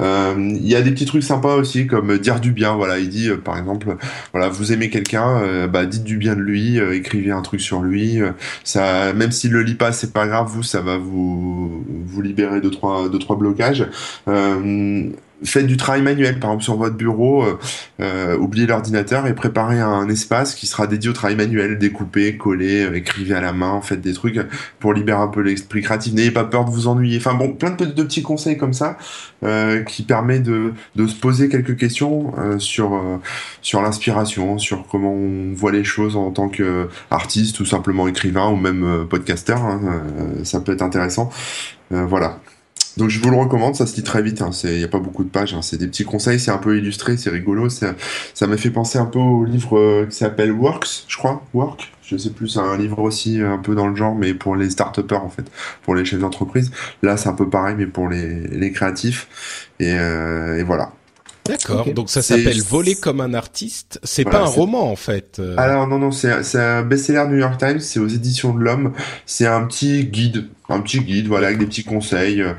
Euh, 0.00 0.34
Il 0.38 0.66
y 0.66 0.76
a 0.76 0.82
des 0.82 0.90
petits 0.90 1.06
trucs 1.06 1.22
sympas 1.22 1.54
aussi 1.56 1.86
comme 1.86 2.18
dire 2.18 2.40
du 2.40 2.52
bien. 2.52 2.74
Voilà, 2.74 2.98
il 2.98 3.08
dit 3.08 3.28
euh, 3.28 3.36
par 3.36 3.58
exemple, 3.58 3.96
voilà, 4.32 4.48
vous 4.48 4.72
aimez 4.72 4.90
quelqu'un, 4.90 5.66
bah 5.68 5.86
dites 5.86 6.04
du 6.04 6.16
bien 6.16 6.34
de 6.36 6.40
lui, 6.40 6.78
écrivez 6.78 7.30
un 7.30 7.42
truc 7.42 7.60
sur 7.60 7.80
lui. 7.82 8.20
ça, 8.64 9.12
même 9.12 9.32
s'il 9.32 9.52
le 9.52 9.62
lit 9.62 9.74
pas, 9.74 9.92
c'est 9.92 10.12
pas 10.12 10.26
grave. 10.26 10.48
Vous, 10.48 10.62
ça 10.62 10.80
va 10.80 10.96
vous 10.98 11.84
vous 11.88 12.22
libérer 12.22 12.60
de 12.60 12.68
trois 12.68 13.08
de 13.08 13.18
trois 13.18 13.36
blocages. 13.36 13.86
Euh, 14.28 15.10
faites 15.44 15.66
du 15.66 15.76
travail 15.76 16.02
manuel, 16.02 16.38
par 16.38 16.50
exemple 16.50 16.64
sur 16.64 16.76
votre 16.76 16.96
bureau, 16.96 17.42
euh, 17.42 17.58
euh, 18.00 18.36
oubliez 18.36 18.66
l'ordinateur 18.66 19.26
et 19.26 19.34
préparez 19.34 19.80
un 19.80 20.08
espace 20.08 20.54
qui 20.54 20.66
sera 20.66 20.86
dédié 20.86 21.10
au 21.10 21.12
travail 21.12 21.36
manuel, 21.36 21.78
découpez, 21.78 22.36
collez, 22.36 22.84
euh, 22.84 22.94
écrivez 22.94 23.34
à 23.34 23.40
la 23.40 23.52
main, 23.52 23.80
faites 23.80 24.00
des 24.00 24.12
trucs 24.12 24.38
pour 24.78 24.92
libérer 24.92 25.20
un 25.20 25.28
peu 25.28 25.40
l'esprit 25.40 25.82
créatif. 25.82 26.12
N'ayez 26.12 26.30
pas 26.30 26.44
peur 26.44 26.64
de 26.64 26.70
vous 26.70 26.88
ennuyer. 26.88 27.18
Enfin 27.18 27.34
bon, 27.34 27.52
plein 27.52 27.70
de, 27.70 27.84
petits 28.02 28.22
conseils 28.22 28.56
comme 28.56 28.72
ça 28.72 28.98
euh, 29.42 29.82
qui 29.82 30.02
permet 30.02 30.40
de, 30.40 30.74
de 30.96 31.06
se 31.06 31.14
poser 31.14 31.48
quelques 31.48 31.76
questions 31.76 32.32
euh, 32.38 32.58
sur 32.58 32.94
euh, 32.94 33.18
sur 33.62 33.82
l'inspiration, 33.82 34.58
sur 34.58 34.86
comment 34.86 35.12
on 35.12 35.52
voit 35.54 35.72
les 35.72 35.84
choses 35.84 36.16
en 36.16 36.30
tant 36.30 36.48
qu'artiste 36.48 37.60
ou 37.60 37.64
simplement 37.64 38.08
écrivain 38.08 38.48
ou 38.48 38.56
même 38.56 39.06
podcasteur. 39.08 39.62
hein, 39.62 39.80
ça 40.44 40.60
peut 40.60 40.72
être 40.72 40.82
intéressant. 40.82 41.30
Voilà. 41.90 42.38
Donc 43.00 43.08
je 43.08 43.18
vous 43.18 43.30
le 43.30 43.36
recommande, 43.36 43.74
ça 43.74 43.86
se 43.86 43.96
lit 43.96 44.02
très 44.02 44.20
vite, 44.20 44.42
il 44.64 44.76
n'y 44.76 44.84
a 44.84 44.88
pas 44.88 44.98
beaucoup 44.98 45.24
de 45.24 45.30
pages, 45.30 45.54
hein, 45.54 45.62
c'est 45.62 45.78
des 45.78 45.86
petits 45.86 46.04
conseils, 46.04 46.38
c'est 46.38 46.50
un 46.50 46.58
peu 46.58 46.76
illustré, 46.76 47.16
c'est 47.16 47.30
rigolo, 47.30 47.70
ça 47.70 47.94
m'a 48.46 48.58
fait 48.58 48.68
penser 48.68 48.98
un 48.98 49.06
peu 49.06 49.18
au 49.18 49.46
livre 49.46 49.78
euh, 49.78 50.06
qui 50.06 50.16
s'appelle 50.18 50.52
Works, 50.52 51.04
je 51.08 51.16
crois, 51.16 51.42
Work, 51.54 51.90
je 52.04 52.18
sais 52.18 52.28
plus, 52.28 52.48
c'est 52.48 52.58
un 52.58 52.76
livre 52.76 52.98
aussi 52.98 53.40
euh, 53.40 53.54
un 53.54 53.56
peu 53.56 53.74
dans 53.74 53.88
le 53.88 53.96
genre, 53.96 54.14
mais 54.14 54.34
pour 54.34 54.54
les 54.54 54.68
start 54.68 54.98
en 55.12 55.30
fait, 55.30 55.44
pour 55.82 55.94
les 55.94 56.04
chefs 56.04 56.20
d'entreprise. 56.20 56.72
Là 57.02 57.16
c'est 57.16 57.30
un 57.30 57.32
peu 57.32 57.48
pareil, 57.48 57.74
mais 57.78 57.86
pour 57.86 58.06
les, 58.06 58.46
les 58.48 58.70
créatifs, 58.70 59.70
et, 59.80 59.94
euh, 59.94 60.58
et 60.58 60.62
voilà. 60.62 60.92
D'accord. 61.46 61.86
Donc 61.94 62.10
ça 62.10 62.20
s'appelle 62.20 62.60
Voler 62.60 62.96
comme 62.96 63.22
un 63.22 63.32
artiste. 63.32 63.98
C'est 64.04 64.24
Voilà, 64.24 64.40
pas 64.40 64.44
un 64.44 64.48
roman 64.48 64.92
en 64.92 64.94
fait. 64.94 65.40
Alors 65.56 65.88
non, 65.88 65.98
non, 65.98 66.12
c'est 66.12 66.42
c'est 66.42 66.60
un 66.60 66.82
best-seller 66.82 67.24
New 67.30 67.38
York 67.38 67.58
Times, 67.58 67.80
c'est 67.80 67.98
aux 67.98 68.06
éditions 68.06 68.52
de 68.52 68.60
l'Homme, 68.60 68.92
c'est 69.24 69.46
un 69.46 69.64
petit 69.64 70.04
guide, 70.04 70.48
un 70.70 70.80
petit 70.80 71.00
guide, 71.00 71.26
voilà, 71.26 71.48
avec 71.48 71.58
des 71.58 71.66
petits 71.66 71.84
conseils, 71.84 72.40
euh, 72.40 72.52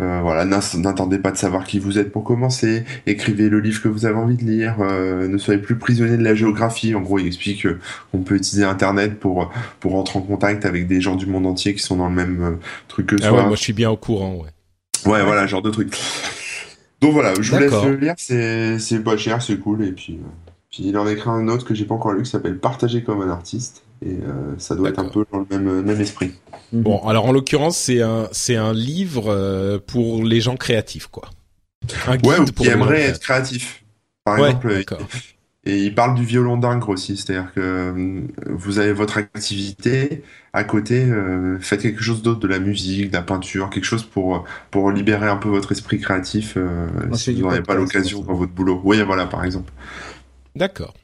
euh, 0.00 0.20
voilà, 0.22 0.44
n'attendez 0.44 1.18
pas 1.18 1.30
de 1.30 1.36
savoir 1.36 1.64
qui 1.64 1.78
vous 1.78 1.98
êtes 1.98 2.12
pour 2.12 2.24
commencer, 2.24 2.84
écrivez 3.06 3.48
le 3.48 3.60
livre 3.60 3.82
que 3.82 3.88
vous 3.88 4.06
avez 4.06 4.16
envie 4.16 4.36
de 4.36 4.44
lire, 4.44 4.76
euh, 4.80 5.28
ne 5.28 5.38
soyez 5.38 5.60
plus 5.60 5.76
prisonnier 5.76 6.16
de 6.16 6.24
la 6.24 6.34
géographie, 6.34 6.94
en 6.94 7.00
gros, 7.00 7.18
il 7.18 7.26
explique 7.26 7.66
qu'on 8.12 8.18
peut 8.18 8.36
utiliser 8.36 8.64
Internet 8.64 9.18
pour, 9.18 9.52
pour 9.80 9.92
rentrer 9.92 10.18
en 10.18 10.22
contact 10.22 10.64
avec 10.64 10.86
des 10.86 11.00
gens 11.00 11.16
du 11.16 11.26
monde 11.26 11.46
entier 11.46 11.74
qui 11.74 11.82
sont 11.82 11.96
dans 11.96 12.08
le 12.08 12.14
même 12.14 12.58
truc 12.88 13.06
que 13.06 13.16
Ah 13.22 13.28
soi. 13.28 13.38
ouais, 13.38 13.46
moi 13.46 13.56
je 13.56 13.62
suis 13.62 13.72
bien 13.72 13.90
au 13.90 13.96
courant. 13.96 14.36
Ouais. 14.36 15.10
Ouais, 15.10 15.24
voilà, 15.24 15.46
genre 15.46 15.62
de 15.62 15.70
truc. 15.70 15.96
Donc 17.00 17.12
voilà, 17.12 17.34
je 17.40 17.52
vous 17.52 17.58
laisse 17.58 17.84
le 17.84 17.96
lire, 17.96 18.14
c'est 18.16 18.78
c'est 18.78 19.00
pas 19.00 19.16
cher, 19.16 19.42
c'est 19.42 19.58
cool, 19.58 19.84
et 19.84 19.92
puis, 19.92 20.18
puis 20.70 20.84
il 20.86 20.96
en 20.96 21.06
écrit 21.06 21.28
un 21.30 21.46
autre 21.48 21.64
que 21.66 21.74
j'ai 21.74 21.84
pas 21.84 21.94
encore 21.94 22.12
lu 22.12 22.22
qui 22.22 22.30
s'appelle 22.30 22.58
Partager 22.58 23.02
comme 23.02 23.20
un 23.20 23.30
artiste. 23.30 23.85
Et 24.02 24.08
euh, 24.08 24.54
ça 24.58 24.74
doit 24.74 24.90
être 24.90 24.98
un 24.98 25.08
peu 25.08 25.24
dans 25.32 25.38
le 25.38 25.46
même, 25.50 25.82
même 25.82 26.00
esprit. 26.00 26.32
Mhm. 26.72 26.82
Bon, 26.82 27.06
alors 27.06 27.26
en 27.26 27.32
l'occurrence, 27.32 27.78
c'est 27.78 28.02
un, 28.02 28.28
c'est 28.32 28.56
un 28.56 28.72
livre 28.72 29.26
euh, 29.28 29.78
pour 29.84 30.22
les 30.22 30.40
gens 30.40 30.56
créatifs, 30.56 31.06
quoi. 31.06 31.30
Un 32.06 32.16
guide 32.16 32.26
ouais, 32.26 32.40
ou 32.40 32.44
qui 32.44 32.68
aimeraient 32.68 33.02
être 33.02 33.20
créatifs. 33.20 33.84
Par 34.24 34.38
exemple, 34.38 34.84
et 35.68 35.82
il 35.82 35.94
parle 35.96 36.14
du 36.14 36.24
violon 36.24 36.56
d'ingre 36.56 36.88
aussi, 36.90 37.16
c'est-à-dire 37.16 37.52
que 37.52 37.60
euh, 37.60 38.20
vous 38.50 38.78
avez 38.78 38.92
votre 38.92 39.18
activité, 39.18 40.22
à 40.52 40.62
côté, 40.62 41.04
euh, 41.04 41.58
faites 41.58 41.82
quelque 41.82 42.04
chose 42.04 42.22
d'autre, 42.22 42.38
de 42.38 42.46
la 42.46 42.60
musique, 42.60 43.10
de 43.10 43.16
la 43.16 43.22
peinture, 43.22 43.68
quelque 43.68 43.84
chose 43.84 44.04
pour, 44.04 44.44
pour 44.70 44.92
libérer 44.92 45.28
un 45.28 45.36
peu 45.36 45.48
votre 45.48 45.72
esprit 45.72 45.98
créatif 45.98 46.54
euh, 46.56 46.86
si 47.14 47.34
vous 47.34 47.48
n'avez 47.48 47.62
pas 47.62 47.74
l'occasion 47.74 48.22
dans 48.22 48.34
votre 48.34 48.52
boulot. 48.52 48.80
Oui, 48.84 49.02
voilà, 49.02 49.26
par 49.26 49.44
exemple. 49.44 49.72
D'accord. 50.54 50.94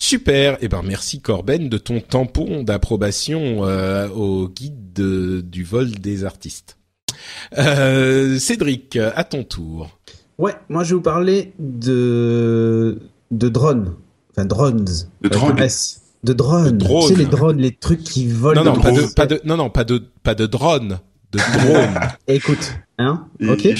Super. 0.00 0.58
Eh 0.60 0.68
ben 0.68 0.82
merci 0.82 1.20
Corben 1.20 1.68
de 1.68 1.78
ton 1.78 2.00
tampon 2.00 2.64
d'approbation 2.64 3.60
au 3.60 4.48
guide 4.48 4.92
du 5.48 5.62
vol 5.62 5.90
des 5.92 6.24
artistes. 6.24 6.76
Cédric, 7.52 8.96
à 8.96 9.22
ton 9.24 9.44
tour. 9.44 9.90
Ouais, 10.38 10.54
moi 10.68 10.82
je 10.84 10.90
vais 10.90 10.94
vous 10.96 11.02
parler 11.02 11.52
de 11.58 12.98
de 13.30 13.48
drones. 13.48 13.94
Enfin, 14.32 14.46
drones. 14.46 14.84
De 15.20 15.28
drones. 15.28 15.56
De 16.22 16.32
drones. 16.32 16.78
Tu 16.78 17.08
sais, 17.08 17.14
les 17.14 17.26
drones, 17.26 17.58
les 17.58 17.74
trucs 17.74 18.02
qui 18.02 18.26
volent. 18.26 18.64
Non, 18.64 18.74
non, 18.74 18.80
pas 18.80 18.92
de, 18.92 19.14
pas 19.14 19.26
de, 19.26 19.40
non, 19.44 19.56
non, 19.56 19.70
pas 19.70 19.84
de, 19.84 20.02
pas 20.22 20.34
de 20.34 20.46
drones. 20.46 20.98
De 21.32 21.38
drones. 21.38 22.00
Écoute, 22.28 22.74
hein, 22.98 23.26
ok. 23.46 23.68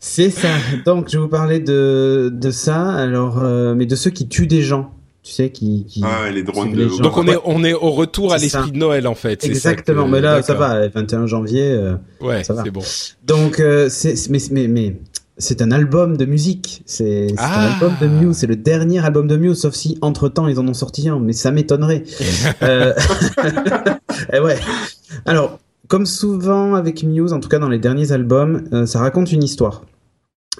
C'est 0.00 0.30
ça. 0.30 0.48
Donc, 0.84 1.08
je 1.08 1.16
vais 1.16 1.22
vous 1.22 1.28
parler 1.28 1.60
de, 1.60 2.30
de 2.32 2.50
ça. 2.50 2.90
Alors, 2.90 3.38
euh, 3.42 3.74
mais 3.74 3.86
de 3.86 3.94
ceux 3.94 4.10
qui 4.10 4.28
tuent 4.28 4.46
des 4.46 4.62
gens. 4.62 4.92
Tu 5.22 5.30
sais, 5.30 5.50
qui, 5.50 5.86
qui 5.88 6.02
ah, 6.04 6.28
les 6.30 6.42
drones 6.42 6.72
de... 6.72 7.00
Donc 7.00 7.16
on 7.16 7.28
est, 7.28 7.38
on 7.44 7.62
est 7.62 7.74
au 7.74 7.92
retour 7.92 8.32
à 8.32 8.38
l'esprit 8.38 8.72
de 8.72 8.76
Noël 8.76 9.06
en 9.06 9.14
fait. 9.14 9.44
Exactement, 9.44 10.08
mais 10.08 10.20
là 10.20 10.42
ça 10.42 10.54
va, 10.54 10.88
21 10.88 11.28
janvier. 11.28 11.70
Euh, 11.70 11.94
ouais, 12.20 12.42
c'est 12.42 12.70
bon. 12.72 12.82
Donc 13.24 13.60
euh, 13.60 13.88
c'est, 13.88 14.16
mais, 14.30 14.40
mais, 14.50 14.66
mais 14.66 14.96
c'est 15.38 15.62
un 15.62 15.70
album 15.70 16.16
de 16.16 16.24
musique. 16.24 16.82
C'est 16.86 17.30
un 17.32 17.34
ah. 17.38 17.72
album 17.72 17.94
de 18.00 18.08
Muse. 18.08 18.38
C'est 18.38 18.48
le 18.48 18.56
dernier 18.56 19.04
album 19.04 19.28
de 19.28 19.36
Muse, 19.36 19.60
sauf 19.60 19.74
si 19.74 19.96
entre 20.02 20.28
temps 20.28 20.48
ils 20.48 20.58
en 20.58 20.66
ont 20.66 20.74
sorti 20.74 21.08
un, 21.08 21.20
mais 21.20 21.32
ça 21.32 21.52
m'étonnerait. 21.52 22.02
euh... 22.62 22.92
et 23.44 24.34
eh 24.34 24.40
ouais. 24.40 24.58
Alors, 25.24 25.60
comme 25.92 26.06
souvent 26.06 26.74
avec 26.74 27.02
Muse, 27.02 27.34
en 27.34 27.40
tout 27.40 27.50
cas 27.50 27.58
dans 27.58 27.68
les 27.68 27.78
derniers 27.78 28.12
albums, 28.12 28.64
euh, 28.72 28.86
ça 28.86 28.98
raconte 28.98 29.30
une 29.30 29.44
histoire. 29.44 29.84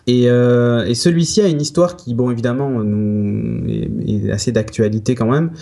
Et, 0.07 0.29
euh, 0.29 0.85
et 0.85 0.95
celui-ci 0.95 1.41
a 1.41 1.49
une 1.49 1.63
histoire 1.63 1.97
qui, 1.97 2.13
bon, 2.13 2.31
évidemment, 2.31 2.69
nous, 2.69 3.67
est, 3.67 4.31
assez 4.31 4.53
d'actualité 4.53 5.15
quand 5.15 5.31
même. 5.31 5.53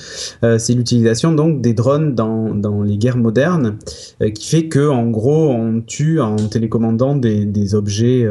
Euh, 0.43 0.59
c'est 0.59 0.75
l'utilisation 0.75 1.31
donc 1.31 1.61
des 1.61 1.73
drones 1.73 2.17
dans, 2.17 2.53
dans 2.53 2.83
les 2.83 2.99
guerres 2.99 3.17
modernes, 3.17 3.79
qui 4.35 4.49
fait 4.49 4.67
que, 4.67 4.89
en 4.89 5.09
gros, 5.09 5.51
on 5.51 5.81
tue 5.83 6.21
en 6.21 6.35
télécommandant 6.35 7.15
des, 7.15 7.75
objets 7.77 8.29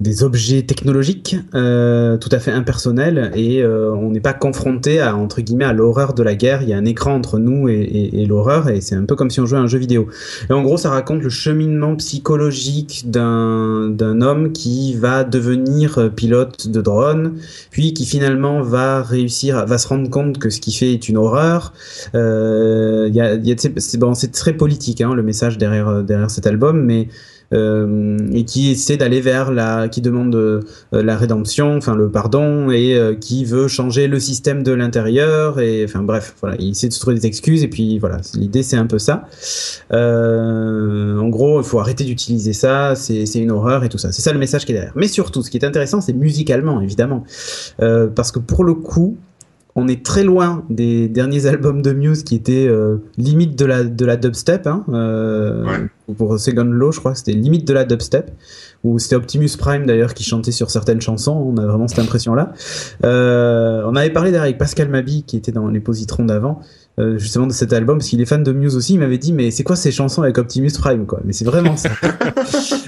des 0.00 0.24
objets 0.24 0.62
technologiques 0.62 1.36
euh, 1.54 2.16
tout 2.16 2.30
à 2.32 2.38
fait 2.38 2.50
impersonnels 2.50 3.30
et 3.34 3.62
euh, 3.62 3.92
on 3.92 4.10
n'est 4.10 4.20
pas 4.20 4.32
confronté 4.32 4.98
à 5.00 5.14
entre 5.14 5.42
guillemets 5.42 5.66
à 5.66 5.74
l'horreur 5.74 6.14
de 6.14 6.22
la 6.22 6.34
guerre. 6.34 6.62
Il 6.62 6.68
y 6.70 6.72
a 6.72 6.78
un 6.78 6.86
écran 6.86 7.14
entre 7.14 7.38
nous 7.38 7.68
et, 7.68 7.74
et, 7.74 8.22
et 8.22 8.26
l'horreur 8.26 8.70
et 8.70 8.80
c'est 8.80 8.94
un 8.94 9.04
peu 9.04 9.14
comme 9.14 9.30
si 9.30 9.40
on 9.40 9.46
jouait 9.46 9.58
à 9.58 9.62
un 9.62 9.66
jeu 9.66 9.78
vidéo. 9.78 10.08
Et 10.48 10.52
en 10.52 10.62
gros, 10.62 10.78
ça 10.78 10.90
raconte 10.90 11.22
le 11.22 11.28
cheminement 11.28 11.96
psychologique 11.96 13.04
d'un 13.10 13.90
d'un 13.90 14.22
homme 14.22 14.52
qui 14.52 14.94
va 14.94 15.24
devenir 15.24 16.10
pilote 16.16 16.68
de 16.68 16.80
drone, 16.80 17.34
puis 17.70 17.92
qui 17.92 18.06
finalement 18.06 18.62
va 18.62 19.02
réussir, 19.02 19.66
va 19.66 19.78
se 19.78 19.88
rendre 19.88 20.08
compte 20.08 20.38
que 20.38 20.48
ce 20.48 20.60
qu'il 20.60 20.74
fait 20.74 20.92
est 20.92 21.08
une 21.08 21.18
horreur. 21.18 21.74
Euh, 22.14 23.10
y 23.12 23.20
a, 23.20 23.34
y 23.34 23.52
a 23.52 23.54
c'est 23.58 23.98
bon, 23.98 24.12
très 24.32 24.54
politique 24.54 25.00
hein, 25.00 25.14
le 25.14 25.22
message 25.22 25.58
derrière 25.58 26.02
derrière 26.02 26.30
cet 26.30 26.46
album, 26.46 26.82
mais 26.84 27.08
euh, 27.08 27.39
et 27.52 28.44
qui 28.44 28.70
essaie 28.70 28.96
d'aller 28.96 29.20
vers 29.20 29.50
la, 29.50 29.88
qui 29.88 30.00
demande 30.00 30.34
euh, 30.34 30.60
la 30.92 31.16
rédemption, 31.16 31.76
enfin 31.76 31.94
le 31.94 32.10
pardon, 32.10 32.70
et 32.70 32.96
euh, 32.96 33.14
qui 33.14 33.44
veut 33.44 33.68
changer 33.68 34.06
le 34.06 34.20
système 34.20 34.62
de 34.62 34.72
l'intérieur, 34.72 35.60
et 35.60 35.84
enfin 35.84 36.02
bref, 36.02 36.34
voilà, 36.40 36.56
il 36.58 36.70
essaie 36.70 36.88
de 36.88 36.92
se 36.92 37.00
trouver 37.00 37.16
des 37.16 37.26
excuses, 37.26 37.62
et 37.62 37.68
puis 37.68 37.98
voilà, 37.98 38.18
l'idée 38.34 38.62
c'est 38.62 38.76
un 38.76 38.86
peu 38.86 38.98
ça. 38.98 39.24
en 39.90 41.28
gros, 41.28 41.60
il 41.60 41.64
faut 41.64 41.80
arrêter 41.80 42.04
d'utiliser 42.04 42.52
ça, 42.52 42.94
c'est 42.94 43.24
une 43.34 43.50
horreur 43.50 43.84
et 43.84 43.88
tout 43.88 43.98
ça. 43.98 44.12
C'est 44.12 44.22
ça 44.22 44.32
le 44.32 44.38
message 44.38 44.64
qui 44.64 44.72
est 44.72 44.74
derrière. 44.74 44.92
Mais 44.94 45.08
surtout, 45.08 45.42
ce 45.42 45.50
qui 45.50 45.56
est 45.56 45.64
intéressant, 45.64 46.00
c'est 46.00 46.12
musicalement, 46.12 46.80
évidemment, 46.80 47.24
parce 47.78 48.32
que 48.32 48.38
pour 48.38 48.64
le 48.64 48.74
coup, 48.74 49.16
on 49.80 49.88
est 49.88 50.04
très 50.04 50.24
loin 50.24 50.64
des 50.68 51.08
derniers 51.08 51.46
albums 51.46 51.80
de 51.80 51.92
Muse 51.92 52.22
qui 52.22 52.34
étaient 52.34 52.66
euh, 52.68 52.98
limite 53.16 53.58
de 53.58 53.64
la, 53.64 53.82
de 53.84 54.04
la 54.04 54.16
dubstep. 54.16 54.66
Hein, 54.66 54.84
euh, 54.90 55.86
Pour 56.16 56.38
Second 56.38 56.64
Law, 56.64 56.92
je 56.92 57.00
crois, 57.00 57.14
c'était 57.14 57.32
limite 57.32 57.66
de 57.66 57.72
la 57.72 57.84
dubstep. 57.84 58.30
Ou 58.84 58.98
c'était 58.98 59.16
Optimus 59.16 59.50
Prime 59.58 59.86
d'ailleurs 59.86 60.14
qui 60.14 60.22
chantait 60.22 60.52
sur 60.52 60.70
certaines 60.70 61.00
chansons. 61.00 61.32
On 61.32 61.56
a 61.56 61.66
vraiment 61.66 61.88
cette 61.88 61.98
impression-là. 61.98 62.52
Euh, 63.04 63.82
on 63.86 63.96
avait 63.96 64.10
parlé 64.10 64.34
avec 64.36 64.58
Pascal 64.58 64.88
Mabi 64.88 65.22
qui 65.24 65.36
était 65.36 65.52
dans 65.52 65.68
les 65.68 65.80
positrons 65.80 66.24
d'avant. 66.24 66.60
Justement 67.16 67.46
de 67.46 67.52
cet 67.54 67.72
album 67.72 67.96
parce 67.96 68.10
qu'il 68.10 68.20
est 68.20 68.26
fan 68.26 68.42
de 68.42 68.52
Muse 68.52 68.76
aussi 68.76 68.92
il 68.92 68.98
m'avait 68.98 69.16
dit 69.16 69.32
mais 69.32 69.50
c'est 69.50 69.62
quoi 69.62 69.74
ces 69.74 69.90
chansons 69.90 70.20
avec 70.20 70.36
Optimus 70.36 70.72
Prime 70.78 71.06
quoi? 71.06 71.20
Mais 71.24 71.32
c'est 71.32 71.46
vraiment 71.46 71.74
ça 71.78 71.88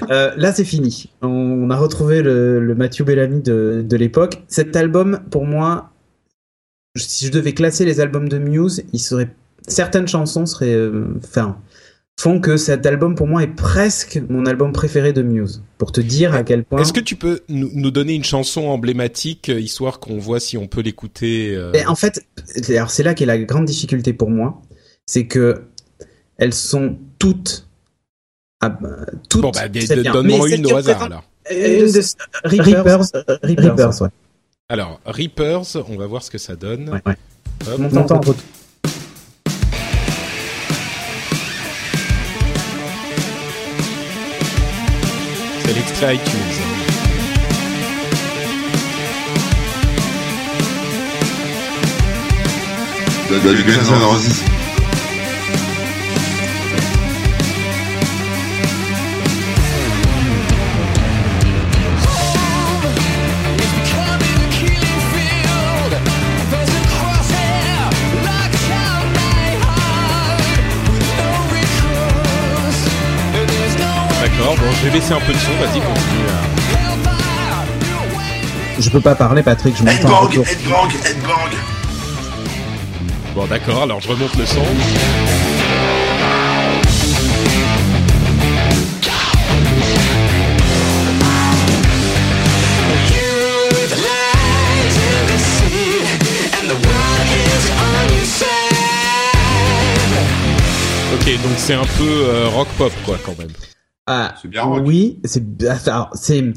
là 0.37 0.53
c'est 0.53 0.65
fini 0.65 1.09
on, 1.23 1.67
a 1.71 1.75
retrouvé 1.75 2.21
le, 2.21 2.59
le 2.59 2.75
Matthew 2.75 3.05
Bellamy 3.05 3.41
de, 3.41 3.83
de 3.83 3.97
l'époque 3.97 4.43
cet 4.47 4.75
album 4.75 5.21
pour 5.31 5.45
moi 5.45 5.92
si 6.95 7.25
je 7.25 7.31
devais 7.31 7.53
classer 7.53 7.85
les 7.85 7.99
albums 7.99 8.29
de 8.29 8.37
Muse, 8.37 8.83
il 8.93 8.99
serait 8.99 9.29
certaines 9.67 10.07
chansons 10.07 10.45
seraient, 10.45 10.73
euh, 10.73 11.05
enfin, 11.23 11.57
font 12.19 12.39
que 12.39 12.57
cet 12.57 12.85
album 12.85 13.15
pour 13.15 13.27
moi 13.27 13.43
est 13.43 13.55
presque 13.55 14.21
mon 14.29 14.45
album 14.45 14.71
préféré 14.71 15.13
de 15.13 15.21
Muse. 15.21 15.63
Pour 15.77 15.91
te 15.91 16.01
dire 16.01 16.33
à 16.33 16.43
quel 16.43 16.63
point. 16.63 16.81
Est-ce 16.81 16.93
que 16.93 16.99
tu 16.99 17.15
peux 17.15 17.41
nous, 17.49 17.91
donner 17.91 18.13
une 18.13 18.23
chanson 18.23 18.67
emblématique 18.67 19.49
euh, 19.49 19.59
histoire 19.59 19.99
qu'on 19.99 20.17
voit 20.17 20.39
si 20.39 20.57
on 20.57 20.67
peut 20.67 20.81
l'écouter 20.81 21.55
euh 21.55 21.71
En 21.87 21.95
fait, 21.95 22.25
alors 22.69 22.91
c'est 22.91 23.03
là 23.03 23.13
qu'est 23.13 23.25
la 23.25 23.37
grande 23.39 23.65
difficulté 23.65 24.13
pour 24.13 24.29
moi, 24.29 24.61
c'est 25.05 25.25
que 25.25 25.63
elles 26.37 26.53
sont 26.53 26.97
toutes. 27.19 27.67
Ah, 28.61 28.69
bah, 28.69 28.89
toutes 29.29 29.41
bon 29.41 29.51
bah 29.51 29.67
donne-moi 29.67 30.49
une 30.49 30.71
au 30.71 30.77
hasard 30.77 31.03
alors. 31.03 31.23
Reapers, 31.49 33.03
Reapers, 33.43 34.01
ouais. 34.01 34.09
Alors, 34.69 35.01
Reapers, 35.05 35.75
on 35.89 35.97
va 35.97 36.07
voir 36.07 36.23
ce 36.23 36.31
que 36.31 36.37
ça 36.37 36.55
donne. 36.55 36.89
Ouais, 36.89 37.01
ouais. 37.05 37.17
Hop. 37.67 37.79
On 37.79 37.89
t'entend 37.89 38.21
C'est 45.65 45.73
l'extrait 45.75 46.15
iTunes. 46.15 46.39
Du 53.29 53.63
Guns 53.63 54.62
Roses. 74.41 74.59
Bon, 74.59 74.71
je 74.79 74.85
vais 74.85 74.91
baisser 74.91 75.13
un 75.13 75.19
peu 75.19 75.33
de 75.33 75.37
son, 75.37 75.51
vas-y, 75.59 75.79
continue. 75.81 76.27
Je 78.79 78.89
peux 78.89 79.01
pas 79.01 79.15
parler, 79.15 79.43
Patrick, 79.43 79.75
je 79.77 79.83
m'entends. 79.83 80.29
Headbang, 80.29 80.43
headbang, 80.45 80.89
headbang. 81.05 81.51
Bon, 83.35 83.45
d'accord, 83.45 83.83
alors 83.83 83.99
je 84.01 84.07
remonte 84.09 84.35
le 84.35 84.45
son. 84.45 84.61
Ok, 101.13 101.41
donc 101.41 101.53
c'est 101.57 101.73
un 101.73 101.85
peu 101.85 102.03
euh, 102.03 102.49
rock 102.49 102.67
pop 102.77 102.91
quoi 103.05 103.17
quand 103.25 103.37
même. 103.37 103.47
Ah, 104.05 104.35
oui, 104.85 105.19
c'est 105.23 105.43
c'est 106.13 106.53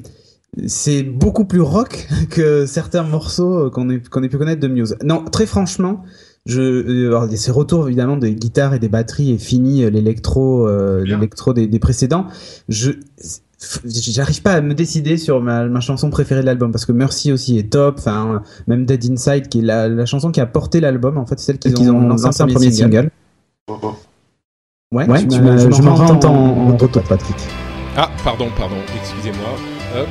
c'est 0.66 1.02
beaucoup 1.02 1.44
plus 1.44 1.60
rock 1.60 2.08
que 2.30 2.66
certains 2.66 3.02
morceaux 3.02 3.70
qu'on 3.70 3.90
ait, 3.90 4.00
qu'on 4.00 4.22
ait 4.22 4.28
pu 4.28 4.38
connaître 4.38 4.60
de 4.60 4.68
Muse. 4.68 4.96
Non, 5.04 5.24
très 5.24 5.46
franchement, 5.46 6.02
je, 6.46 6.60
euh, 6.60 7.36
ces 7.36 7.50
retours 7.50 7.88
évidemment 7.88 8.16
des 8.16 8.34
guitares 8.34 8.72
et 8.72 8.78
des 8.78 8.88
batteries 8.88 9.32
et 9.32 9.38
fini 9.38 9.84
euh, 9.84 9.90
l'électro, 9.90 10.66
euh, 10.66 11.04
l'électro 11.04 11.52
des, 11.52 11.66
des, 11.66 11.78
précédents. 11.78 12.26
Je 12.68 12.92
j'arrive 13.84 14.42
pas 14.42 14.52
à 14.52 14.60
me 14.60 14.74
décider 14.74 15.16
sur 15.16 15.40
ma, 15.40 15.66
ma 15.66 15.80
chanson 15.80 16.08
préférée 16.10 16.42
de 16.42 16.46
l'album 16.46 16.70
parce 16.70 16.84
que 16.84 16.92
Mercy 16.92 17.32
aussi 17.32 17.58
est 17.58 17.70
top. 17.70 17.96
Enfin, 17.98 18.42
même 18.68 18.86
Dead 18.86 19.04
Inside 19.10 19.48
qui 19.48 19.58
est 19.58 19.62
la, 19.62 19.88
la 19.88 20.06
chanson 20.06 20.30
qui 20.30 20.40
a 20.40 20.46
porté 20.46 20.80
l'album. 20.80 21.18
En 21.18 21.26
fait, 21.26 21.38
c'est 21.38 21.46
celle 21.46 21.58
qu'ils 21.58 21.90
ont, 21.90 22.00
lancé 22.00 22.42
en 22.42 22.46
premier 22.46 22.70
single. 22.70 23.10
Oh, 23.68 23.78
oh. 23.82 23.94
Ouais, 24.92 25.04
ouais 25.08 25.26
tu 25.26 25.34
je 25.36 25.82
m'entends 25.82 26.30
en, 26.30 26.70
en, 26.70 26.76
Patrick. 26.76 27.36
Ah, 27.96 28.08
pardon, 28.22 28.46
pardon, 28.56 28.76
excusez-moi. 28.96 29.48
Hop. 29.96 30.06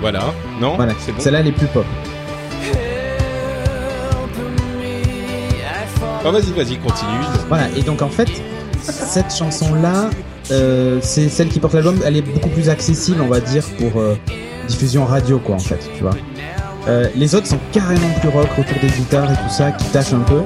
Voilà, 0.00 0.34
non 0.60 0.76
Voilà, 0.76 0.92
c'est 0.98 1.12
bon. 1.12 1.18
Celle-là, 1.18 1.40
elle 1.40 1.46
est 1.46 1.52
plus 1.52 1.68
pop. 1.68 1.86
Oh, 6.22 6.30
vas-y, 6.30 6.52
vas-y, 6.52 6.76
continue. 6.76 7.18
Voilà, 7.48 7.70
et 7.78 7.80
donc 7.80 8.02
en 8.02 8.10
fait, 8.10 8.28
cette 8.82 9.34
chanson-là, 9.34 10.10
euh, 10.50 10.98
c'est 11.00 11.30
celle 11.30 11.48
qui 11.48 11.58
porte 11.58 11.72
l'album. 11.72 11.98
Elle 12.04 12.18
est 12.18 12.22
beaucoup 12.22 12.50
plus 12.50 12.68
accessible, 12.68 13.22
on 13.22 13.28
va 13.28 13.40
dire, 13.40 13.64
pour 13.78 14.02
euh, 14.02 14.16
diffusion 14.68 15.06
radio, 15.06 15.38
quoi, 15.38 15.54
en 15.54 15.60
fait, 15.60 15.80
tu 15.96 16.02
vois. 16.02 16.14
Euh, 16.88 17.08
les 17.16 17.34
autres 17.34 17.46
sont 17.46 17.58
carrément 17.72 18.10
plus 18.20 18.28
rock 18.28 18.50
autour 18.58 18.78
des 18.82 18.88
guitares 18.88 19.32
et 19.32 19.36
tout 19.36 19.50
ça, 19.50 19.72
qui 19.72 19.86
tâchent 19.86 20.12
un 20.12 20.20
peu. 20.20 20.42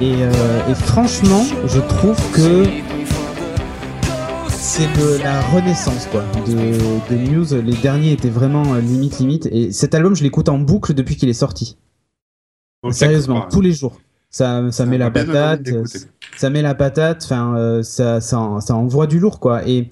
Et, 0.00 0.12
et 0.12 0.74
franchement, 0.74 1.44
je 1.66 1.80
trouve 1.80 2.16
que 2.32 2.64
c'est 4.76 4.92
de 5.00 5.22
la 5.22 5.40
renaissance 5.40 6.06
quoi 6.10 6.22
de, 6.46 7.10
de 7.10 7.30
Muse. 7.30 7.54
Les 7.54 7.76
derniers 7.76 8.12
étaient 8.12 8.28
vraiment 8.28 8.74
limite 8.74 9.18
limite. 9.18 9.46
Et 9.46 9.72
cet 9.72 9.94
album, 9.94 10.14
je 10.14 10.22
l'écoute 10.22 10.50
en 10.50 10.58
boucle 10.58 10.92
depuis 10.92 11.16
qu'il 11.16 11.30
est 11.30 11.32
sorti. 11.32 11.78
Sérieusement, 12.90 13.46
tous 13.50 13.62
les 13.62 13.72
jours. 13.72 13.98
Ça, 14.28 14.70
ça, 14.70 14.84
met 14.84 14.98
la 14.98 15.10
patate, 15.10 15.62
ça 16.36 16.50
met 16.50 16.60
la 16.60 16.74
patate. 16.74 17.22
Enfin, 17.24 17.56
euh, 17.56 17.82
ça, 17.82 18.20
ça, 18.20 18.58
ça 18.60 18.74
envoie 18.74 19.06
du 19.06 19.18
lourd 19.18 19.40
quoi. 19.40 19.66
Et 19.66 19.88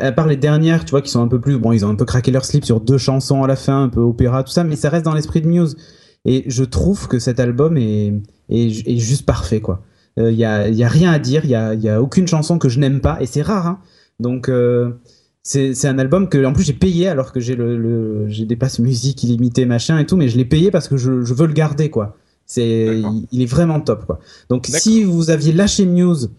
à 0.00 0.10
part 0.10 0.26
les 0.26 0.36
dernières, 0.36 0.84
tu 0.84 0.90
vois, 0.90 1.02
qui 1.02 1.10
sont 1.10 1.22
un 1.22 1.28
peu 1.28 1.40
plus, 1.40 1.56
bon, 1.58 1.70
ils 1.70 1.84
ont 1.86 1.88
un 1.88 1.94
peu 1.94 2.04
craqué 2.04 2.32
leur 2.32 2.44
slip 2.44 2.64
sur 2.64 2.80
deux 2.80 2.98
chansons 2.98 3.44
à 3.44 3.46
la 3.46 3.54
fin, 3.54 3.84
un 3.84 3.88
peu 3.88 4.00
opéra, 4.00 4.42
tout 4.42 4.50
ça, 4.50 4.64
mais 4.64 4.74
ça 4.74 4.88
reste 4.88 5.04
dans 5.04 5.14
l'esprit 5.14 5.40
de 5.40 5.46
Muse. 5.46 5.76
Et 6.24 6.44
je 6.46 6.64
trouve 6.64 7.08
que 7.08 7.18
cet 7.18 7.40
album 7.40 7.76
est, 7.76 8.12
est, 8.48 8.88
est 8.88 8.98
juste 8.98 9.26
parfait 9.26 9.60
quoi. 9.60 9.82
Il 10.16 10.22
euh, 10.24 10.30
y, 10.30 10.44
a, 10.44 10.68
y, 10.68 10.84
a, 10.84 10.88
rien 10.88 11.10
à 11.10 11.18
dire, 11.18 11.44
il 11.44 11.50
y 11.50 11.54
a, 11.54 11.74
y 11.74 11.88
a, 11.88 12.02
aucune 12.02 12.28
chanson 12.28 12.58
que 12.58 12.68
je 12.68 12.78
n'aime 12.78 13.00
pas, 13.00 13.16
et 13.22 13.26
c'est 13.26 13.40
rare. 13.40 13.66
Hein. 13.66 13.80
Donc 14.20 14.48
euh, 14.48 14.90
c'est 15.42 15.86
un 15.86 15.98
album 15.98 16.28
que 16.28 16.44
en 16.44 16.52
plus 16.52 16.64
j'ai 16.64 16.72
payé 16.72 17.08
alors 17.08 17.32
que 17.32 17.40
j'ai 17.40 17.56
le, 17.56 17.76
le 17.76 18.28
j'ai 18.28 18.44
des 18.44 18.56
passes 18.56 18.78
musique 18.78 19.24
illimitées 19.24 19.64
machin 19.66 19.98
et 19.98 20.06
tout, 20.06 20.16
mais 20.16 20.28
je 20.28 20.36
l'ai 20.36 20.44
payé 20.44 20.70
parce 20.70 20.86
que 20.86 20.96
je, 20.96 21.22
je, 21.22 21.34
veux 21.34 21.46
le 21.46 21.52
garder 21.52 21.90
quoi. 21.90 22.16
C'est 22.46 23.00
il, 23.32 23.42
est 23.42 23.46
vraiment 23.46 23.80
top 23.80 24.06
quoi. 24.06 24.20
Donc 24.48 24.66
si 24.66 25.02
vous 25.02 25.30
aviez 25.30 25.52
lâché 25.52 25.86
Muse 25.86 26.30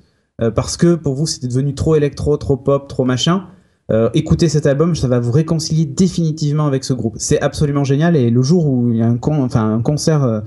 euh, 0.41 0.51
parce 0.51 0.77
que 0.77 0.95
pour 0.95 1.15
vous 1.15 1.27
c'était 1.27 1.47
devenu 1.47 1.75
trop 1.75 1.95
électro, 1.95 2.37
trop 2.37 2.57
pop, 2.57 2.87
trop 2.87 3.03
machin, 3.03 3.47
euh, 3.91 4.09
écoutez 4.13 4.49
cet 4.49 4.65
album, 4.65 4.95
ça 4.95 5.07
va 5.07 5.19
vous 5.19 5.31
réconcilier 5.31 5.85
définitivement 5.85 6.67
avec 6.67 6.83
ce 6.83 6.93
groupe. 6.93 7.15
C'est 7.17 7.41
absolument 7.41 7.83
génial 7.83 8.15
et 8.15 8.29
le 8.29 8.41
jour 8.41 8.65
où 8.67 8.91
il 8.91 8.97
y 8.97 9.01
a 9.01 9.07
un 9.07 9.17
con, 9.17 9.43
enfin 9.43 9.73
un 9.73 9.81
concert 9.81 10.43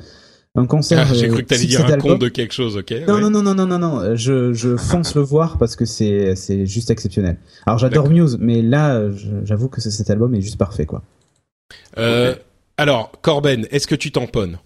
un 0.59 0.66
concert. 0.66 1.07
Ah, 1.11 1.14
J'ai 1.14 1.28
cru 1.28 1.43
que 1.43 1.49
t'allais 1.49 1.66
dire 1.66 1.85
un 1.85 1.99
conte 1.99 2.21
de 2.21 2.28
quelque 2.28 2.55
chose, 2.55 2.78
ok 2.78 2.95
Non, 3.07 3.19
non, 3.19 3.31
non, 3.31 3.43
non, 3.43 3.55
non, 3.55 3.66
non, 3.66 3.78
non. 3.78 4.16
Je, 4.16 4.55
je 4.55 4.76
fonce 4.76 5.14
le 5.14 5.21
voir 5.21 5.59
parce 5.59 5.76
que 5.76 5.85
c'est, 5.85 6.35
c'est 6.35 6.64
juste 6.64 6.90
exceptionnel. 6.90 7.37
Alors 7.66 7.78
j'adore 7.78 8.09
Muse, 8.09 8.38
mais 8.40 8.62
là, 8.62 9.02
j'avoue 9.45 9.69
que 9.69 9.81
cet 9.81 10.09
album 10.09 10.35
est 10.35 10.40
juste 10.40 10.57
parfait, 10.57 10.87
quoi. 10.87 11.02
Euh, 11.99 12.35
Alors, 12.76 13.12
Corben, 13.23 13.66
est-ce 13.71 13.87
que 13.87 13.95
tu 13.95 14.12
tamponnes? 14.12 14.59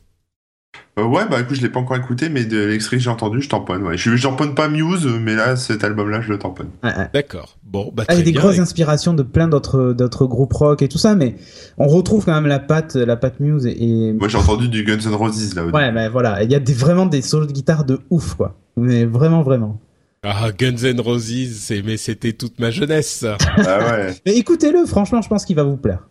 Euh, 1.01 1.05
ouais, 1.05 1.23
bah 1.31 1.41
écoute, 1.41 1.57
je 1.57 1.63
l'ai 1.63 1.69
pas 1.69 1.81
encore 1.81 1.97
écouté, 1.97 2.29
mais 2.29 2.45
de 2.45 2.59
l'extrait 2.59 2.97
que 2.97 3.03
j'ai 3.03 3.11
entendu, 3.11 3.41
je 3.41 3.49
tamponne. 3.49 3.83
Ouais. 3.83 3.97
Je, 3.97 4.23
tamponne 4.23 4.55
pas 4.55 4.69
Muse, 4.69 5.07
mais 5.21 5.35
là, 5.35 5.57
cet 5.57 5.85
album-là, 5.85 6.21
je 6.21 6.31
le 6.31 6.39
tamponne. 6.39 6.71
D'accord. 7.15 7.57
Bon, 7.65 7.93
bah 7.95 8.05
ah, 8.09 8.15
Il 8.15 8.19
y 8.19 8.21
a 8.21 8.25
des 8.25 8.33
grosses 8.33 8.59
inspirations 8.59 9.15
de 9.15 9.23
plein 9.23 9.49
d'autres 9.49 9.93
d'autres 9.93 10.27
groupes 10.27 10.53
rock 10.53 10.83
et 10.83 10.89
tout 10.89 10.99
ça, 10.99 11.15
mais 11.15 11.37
on 11.79 11.87
retrouve 11.87 12.25
quand 12.25 12.35
même 12.35 12.47
la 12.47 12.59
patte 12.59 12.97
la 12.97 13.17
patte 13.17 13.41
Muse 13.41 13.67
et. 13.67 14.13
Moi, 14.13 14.29
j'ai 14.29 14.39
entendu 14.39 14.69
du 14.69 14.85
Guns 14.85 14.99
N' 14.99 15.15
Roses 15.15 15.55
là. 15.55 15.65
Ouais, 15.67 15.93
mais 15.93 16.09
voilà, 16.09 16.43
il 16.43 16.51
y 16.51 16.55
a 16.55 16.61
des, 16.61 16.75
vraiment 16.75 17.07
des 17.07 17.23
solos 17.23 17.47
de 17.47 17.53
guitare 17.53 17.85
de 17.85 18.01
ouf, 18.11 18.35
quoi. 18.35 18.57
Mais 18.77 19.05
vraiment, 19.05 19.43
vraiment. 19.43 19.81
Ah, 20.23 20.51
Guns 20.57 20.85
N' 20.85 21.01
Roses, 21.01 21.53
c'est 21.53 21.83
mais 21.83 21.97
c'était 21.97 22.33
toute 22.33 22.59
ma 22.59 22.71
jeunesse. 22.71 23.25
ah 23.25 23.79
ouais. 23.93 24.15
mais 24.27 24.37
écoutez-le, 24.37 24.85
franchement, 24.87 25.23
je 25.23 25.29
pense 25.29 25.45
qu'il 25.45 25.57
va 25.57 25.63
vous 25.63 25.79
plaire. 25.79 26.10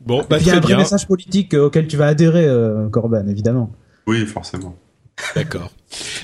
Bon, 0.00 0.22
bah, 0.28 0.38
il 0.38 0.46
y 0.46 0.50
a 0.50 0.56
un 0.56 0.60
vrai 0.60 0.76
message 0.76 1.06
politique 1.06 1.54
euh, 1.54 1.66
auquel 1.66 1.86
tu 1.86 1.96
vas 1.96 2.06
adhérer, 2.08 2.46
euh, 2.46 2.88
Corban, 2.88 3.26
évidemment. 3.26 3.72
Oui, 4.06 4.26
forcément. 4.26 4.76
D'accord. 5.34 5.70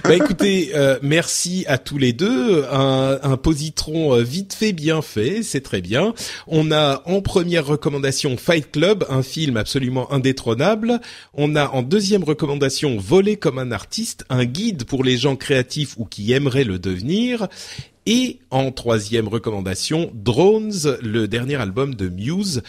Bah 0.05 0.15
écoutez, 0.15 0.73
euh, 0.75 0.99
merci 1.03 1.65
à 1.69 1.79
tous 1.79 1.99
les 1.99 2.13
deux. 2.13 2.65
Un, 2.71 3.19
un 3.23 3.37
positron 3.37 4.17
vite 4.23 4.53
fait, 4.53 4.73
bien 4.73 5.03
fait, 5.03 5.43
c'est 5.43 5.61
très 5.61 5.81
bien. 5.81 6.15
On 6.47 6.73
a 6.73 7.03
en 7.07 7.21
première 7.21 7.67
recommandation 7.67 8.37
Fight 8.37 8.71
Club, 8.71 9.05
un 9.09 9.23
film 9.23 9.57
absolument 9.57 10.13
indétrônable. 10.13 11.01
On 11.35 11.55
a 11.57 11.69
en 11.69 11.83
deuxième 11.83 12.25
recommandation 12.25 12.97
Voler 12.99 13.37
comme 13.37 13.59
un 13.59 13.73
artiste, 13.73 14.25
un 14.29 14.45
guide 14.45 14.85
pour 14.85 15.05
les 15.05 15.17
gens 15.17 15.37
créatifs 15.37 15.95
ou 15.99 16.05
qui 16.05 16.33
aimeraient 16.33 16.65
le 16.65 16.79
devenir. 16.79 17.49
Et 18.07 18.39
en 18.51 18.73
troisième 18.73 19.29
recommandation, 19.29 20.11
Drones, 20.15 20.97
le 21.03 21.29
dernier 21.29 21.57
album 21.57 21.95
de 21.95 22.09
Muse. 22.09 22.63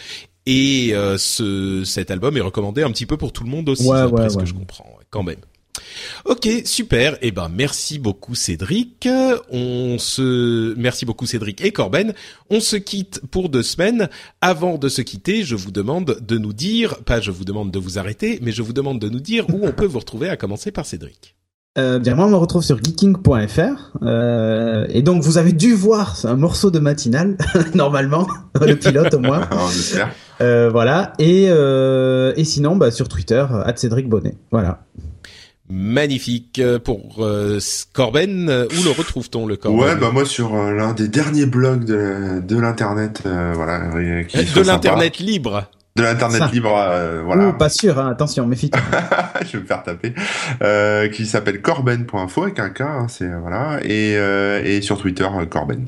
Et 0.46 0.90
euh, 0.92 1.18
ce, 1.18 1.84
cet 1.84 2.10
album 2.10 2.36
est 2.36 2.40
recommandé 2.40 2.82
un 2.82 2.90
petit 2.90 3.06
peu 3.06 3.16
pour 3.16 3.32
tout 3.32 3.44
le 3.44 3.50
monde 3.50 3.68
aussi, 3.68 3.86
ouais, 3.86 4.04
ouais, 4.04 4.28
ce 4.28 4.36
que 4.36 4.44
je 4.44 4.54
comprends, 4.54 4.98
quand 5.10 5.22
même. 5.22 5.38
Ok, 6.24 6.48
super. 6.64 7.16
Eh 7.22 7.30
ben, 7.30 7.48
merci 7.52 7.98
beaucoup 7.98 8.34
Cédric. 8.34 9.08
On 9.50 9.98
se, 9.98 10.74
merci 10.76 11.04
beaucoup 11.04 11.26
Cédric 11.26 11.64
et 11.64 11.72
Corben. 11.72 12.12
On 12.50 12.60
se 12.60 12.76
quitte 12.76 13.20
pour 13.30 13.48
deux 13.48 13.62
semaines. 13.62 14.08
Avant 14.40 14.78
de 14.78 14.88
se 14.88 15.02
quitter, 15.02 15.42
je 15.42 15.56
vous 15.56 15.70
demande 15.70 16.18
de 16.20 16.38
nous 16.38 16.52
dire, 16.52 16.96
pas 17.04 17.20
je 17.20 17.30
vous 17.30 17.44
demande 17.44 17.70
de 17.70 17.78
vous 17.78 17.98
arrêter, 17.98 18.38
mais 18.42 18.52
je 18.52 18.62
vous 18.62 18.72
demande 18.72 18.98
de 18.98 19.08
nous 19.08 19.20
dire 19.20 19.48
où 19.50 19.66
on 19.66 19.72
peut 19.72 19.86
vous 19.86 19.98
retrouver, 19.98 20.28
à 20.28 20.36
commencer 20.36 20.70
par 20.70 20.86
Cédric. 20.86 21.36
Euh, 21.78 21.98
bien 21.98 22.14
moi 22.14 22.26
on 22.26 22.28
me 22.28 22.36
retrouve 22.36 22.62
sur 22.62 22.76
geeking.fr 22.84 23.96
euh, 24.02 24.84
et 24.90 25.00
donc 25.00 25.22
vous 25.22 25.38
avez 25.38 25.52
dû 25.52 25.72
voir 25.72 26.18
un 26.24 26.36
morceau 26.36 26.70
de 26.70 26.78
matinale 26.78 27.38
normalement 27.74 28.26
le 28.60 28.74
pilote 28.74 29.14
au 29.14 29.20
moins 29.20 29.48
euh, 30.42 30.68
voilà 30.68 31.14
et 31.18 31.46
euh, 31.48 32.34
et 32.36 32.44
sinon 32.44 32.76
bah, 32.76 32.90
sur 32.90 33.08
Twitter 33.08 33.46
Cédric 33.76 34.06
Bonnet 34.06 34.36
voilà 34.50 34.84
magnifique 35.72 36.60
pour 36.84 37.26
Corben 37.92 38.48
où 38.48 38.84
le 38.84 38.90
retrouve-t-on 38.90 39.46
le 39.46 39.56
Corben 39.56 39.80
ouais 39.80 39.96
bah 39.96 40.10
moi 40.12 40.24
sur 40.24 40.54
l'un 40.54 40.92
des 40.92 41.08
derniers 41.08 41.46
blogs 41.46 41.84
de, 41.84 42.40
de 42.40 42.60
l'internet 42.60 43.22
voilà 43.24 43.90
de 43.90 44.60
l'internet 44.62 45.18
libre 45.18 45.68
de 45.94 46.02
l'internet 46.02 46.50
libre, 46.52 46.74
euh, 46.74 47.22
voilà. 47.22 47.52
pas 47.52 47.68
sûr, 47.68 47.98
hein, 47.98 48.10
attention, 48.10 48.46
méfie-toi. 48.46 48.80
je 49.46 49.52
vais 49.52 49.62
me 49.62 49.66
faire 49.66 49.82
taper. 49.82 50.14
Euh, 50.62 51.08
qui 51.08 51.26
s'appelle 51.26 51.60
corben.info 51.60 52.44
avec 52.44 52.58
un 52.58 52.70
K, 52.70 52.80
hein, 52.80 53.06
c'est 53.08 53.28
voilà, 53.28 53.78
et, 53.84 54.16
euh, 54.16 54.62
et 54.64 54.80
sur 54.80 54.98
Twitter 54.98 55.28
Corben. 55.50 55.86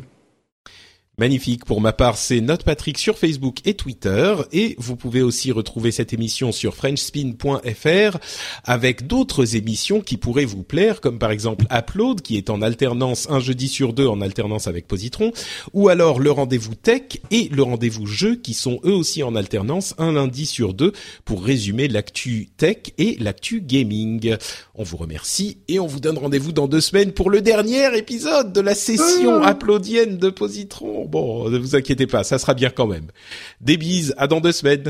Magnifique. 1.17 1.65
Pour 1.65 1.81
ma 1.81 1.93
part, 1.93 2.17
c'est 2.17 2.41
Note 2.41 2.65
Patrick 2.65 2.99
sur 2.99 3.17
Facebook 3.17 3.59
et 3.65 3.75
Twitter. 3.75 4.35
Et 4.51 4.75
vous 4.79 4.97
pouvez 4.97 5.23
aussi 5.23 5.53
retrouver 5.53 5.93
cette 5.93 6.13
émission 6.13 6.51
sur 6.51 6.75
FrenchSpin.fr 6.75 8.19
avec 8.65 9.07
d'autres 9.07 9.55
émissions 9.55 10.01
qui 10.01 10.17
pourraient 10.17 10.45
vous 10.45 10.65
plaire, 10.65 11.01
comme 11.01 11.21
par 11.21 11.31
exemple 11.31 11.67
Upload, 11.73 12.21
qui 12.21 12.37
est 12.37 12.51
en 12.51 12.63
alternance 12.63 13.29
un 13.31 13.39
jeudi 13.39 13.69
sur 13.69 13.93
deux 13.93 14.09
en 14.09 14.21
alternance 14.23 14.67
avec 14.67 14.89
Positron, 14.89 15.31
ou 15.73 15.89
alors 15.89 16.19
le 16.19 16.33
rendez-vous 16.33 16.75
tech 16.75 17.03
et 17.31 17.49
le 17.49 17.63
rendez-vous 17.63 18.07
jeu, 18.07 18.35
qui 18.35 18.53
sont 18.53 18.81
eux 18.85 18.93
aussi 18.93 19.23
en 19.23 19.37
alternance 19.37 19.95
un 19.99 20.15
lundi 20.15 20.47
sur 20.47 20.75
deux 20.75 20.93
pour 21.25 21.45
résumer 21.45 21.87
l'actu 21.87 22.49
tech 22.57 22.79
et 22.99 23.17
l'actu 23.21 23.61
gaming. 23.61 24.37
On 24.75 24.83
vous 24.83 24.97
remercie 24.97 25.59
et 25.69 25.79
on 25.79 25.87
vous 25.87 26.01
donne 26.01 26.19
rendez-vous 26.19 26.51
dans 26.51 26.67
deux 26.67 26.81
semaines 26.81 27.13
pour 27.13 27.31
le 27.31 27.41
dernier 27.41 27.97
épisode 27.97 28.53
de 28.53 28.61
la 28.61 28.75
session 28.75 29.45
ah. 29.45 29.51
applaudienne 29.51 30.19
de 30.19 30.31
Positron 30.31 31.04
bon, 31.09 31.49
ne 31.51 31.59
vous 31.59 31.77
inquiétez 31.77 32.07
pas, 32.07 32.25
ça 32.25 32.39
sera 32.39 32.55
bien 32.55 32.71
quand 32.71 32.87
même. 32.87 33.07
Des 33.61 33.77
bises, 33.77 34.15
à 34.17 34.27
dans 34.27 34.41
deux 34.41 34.53
semaines. 34.53 34.85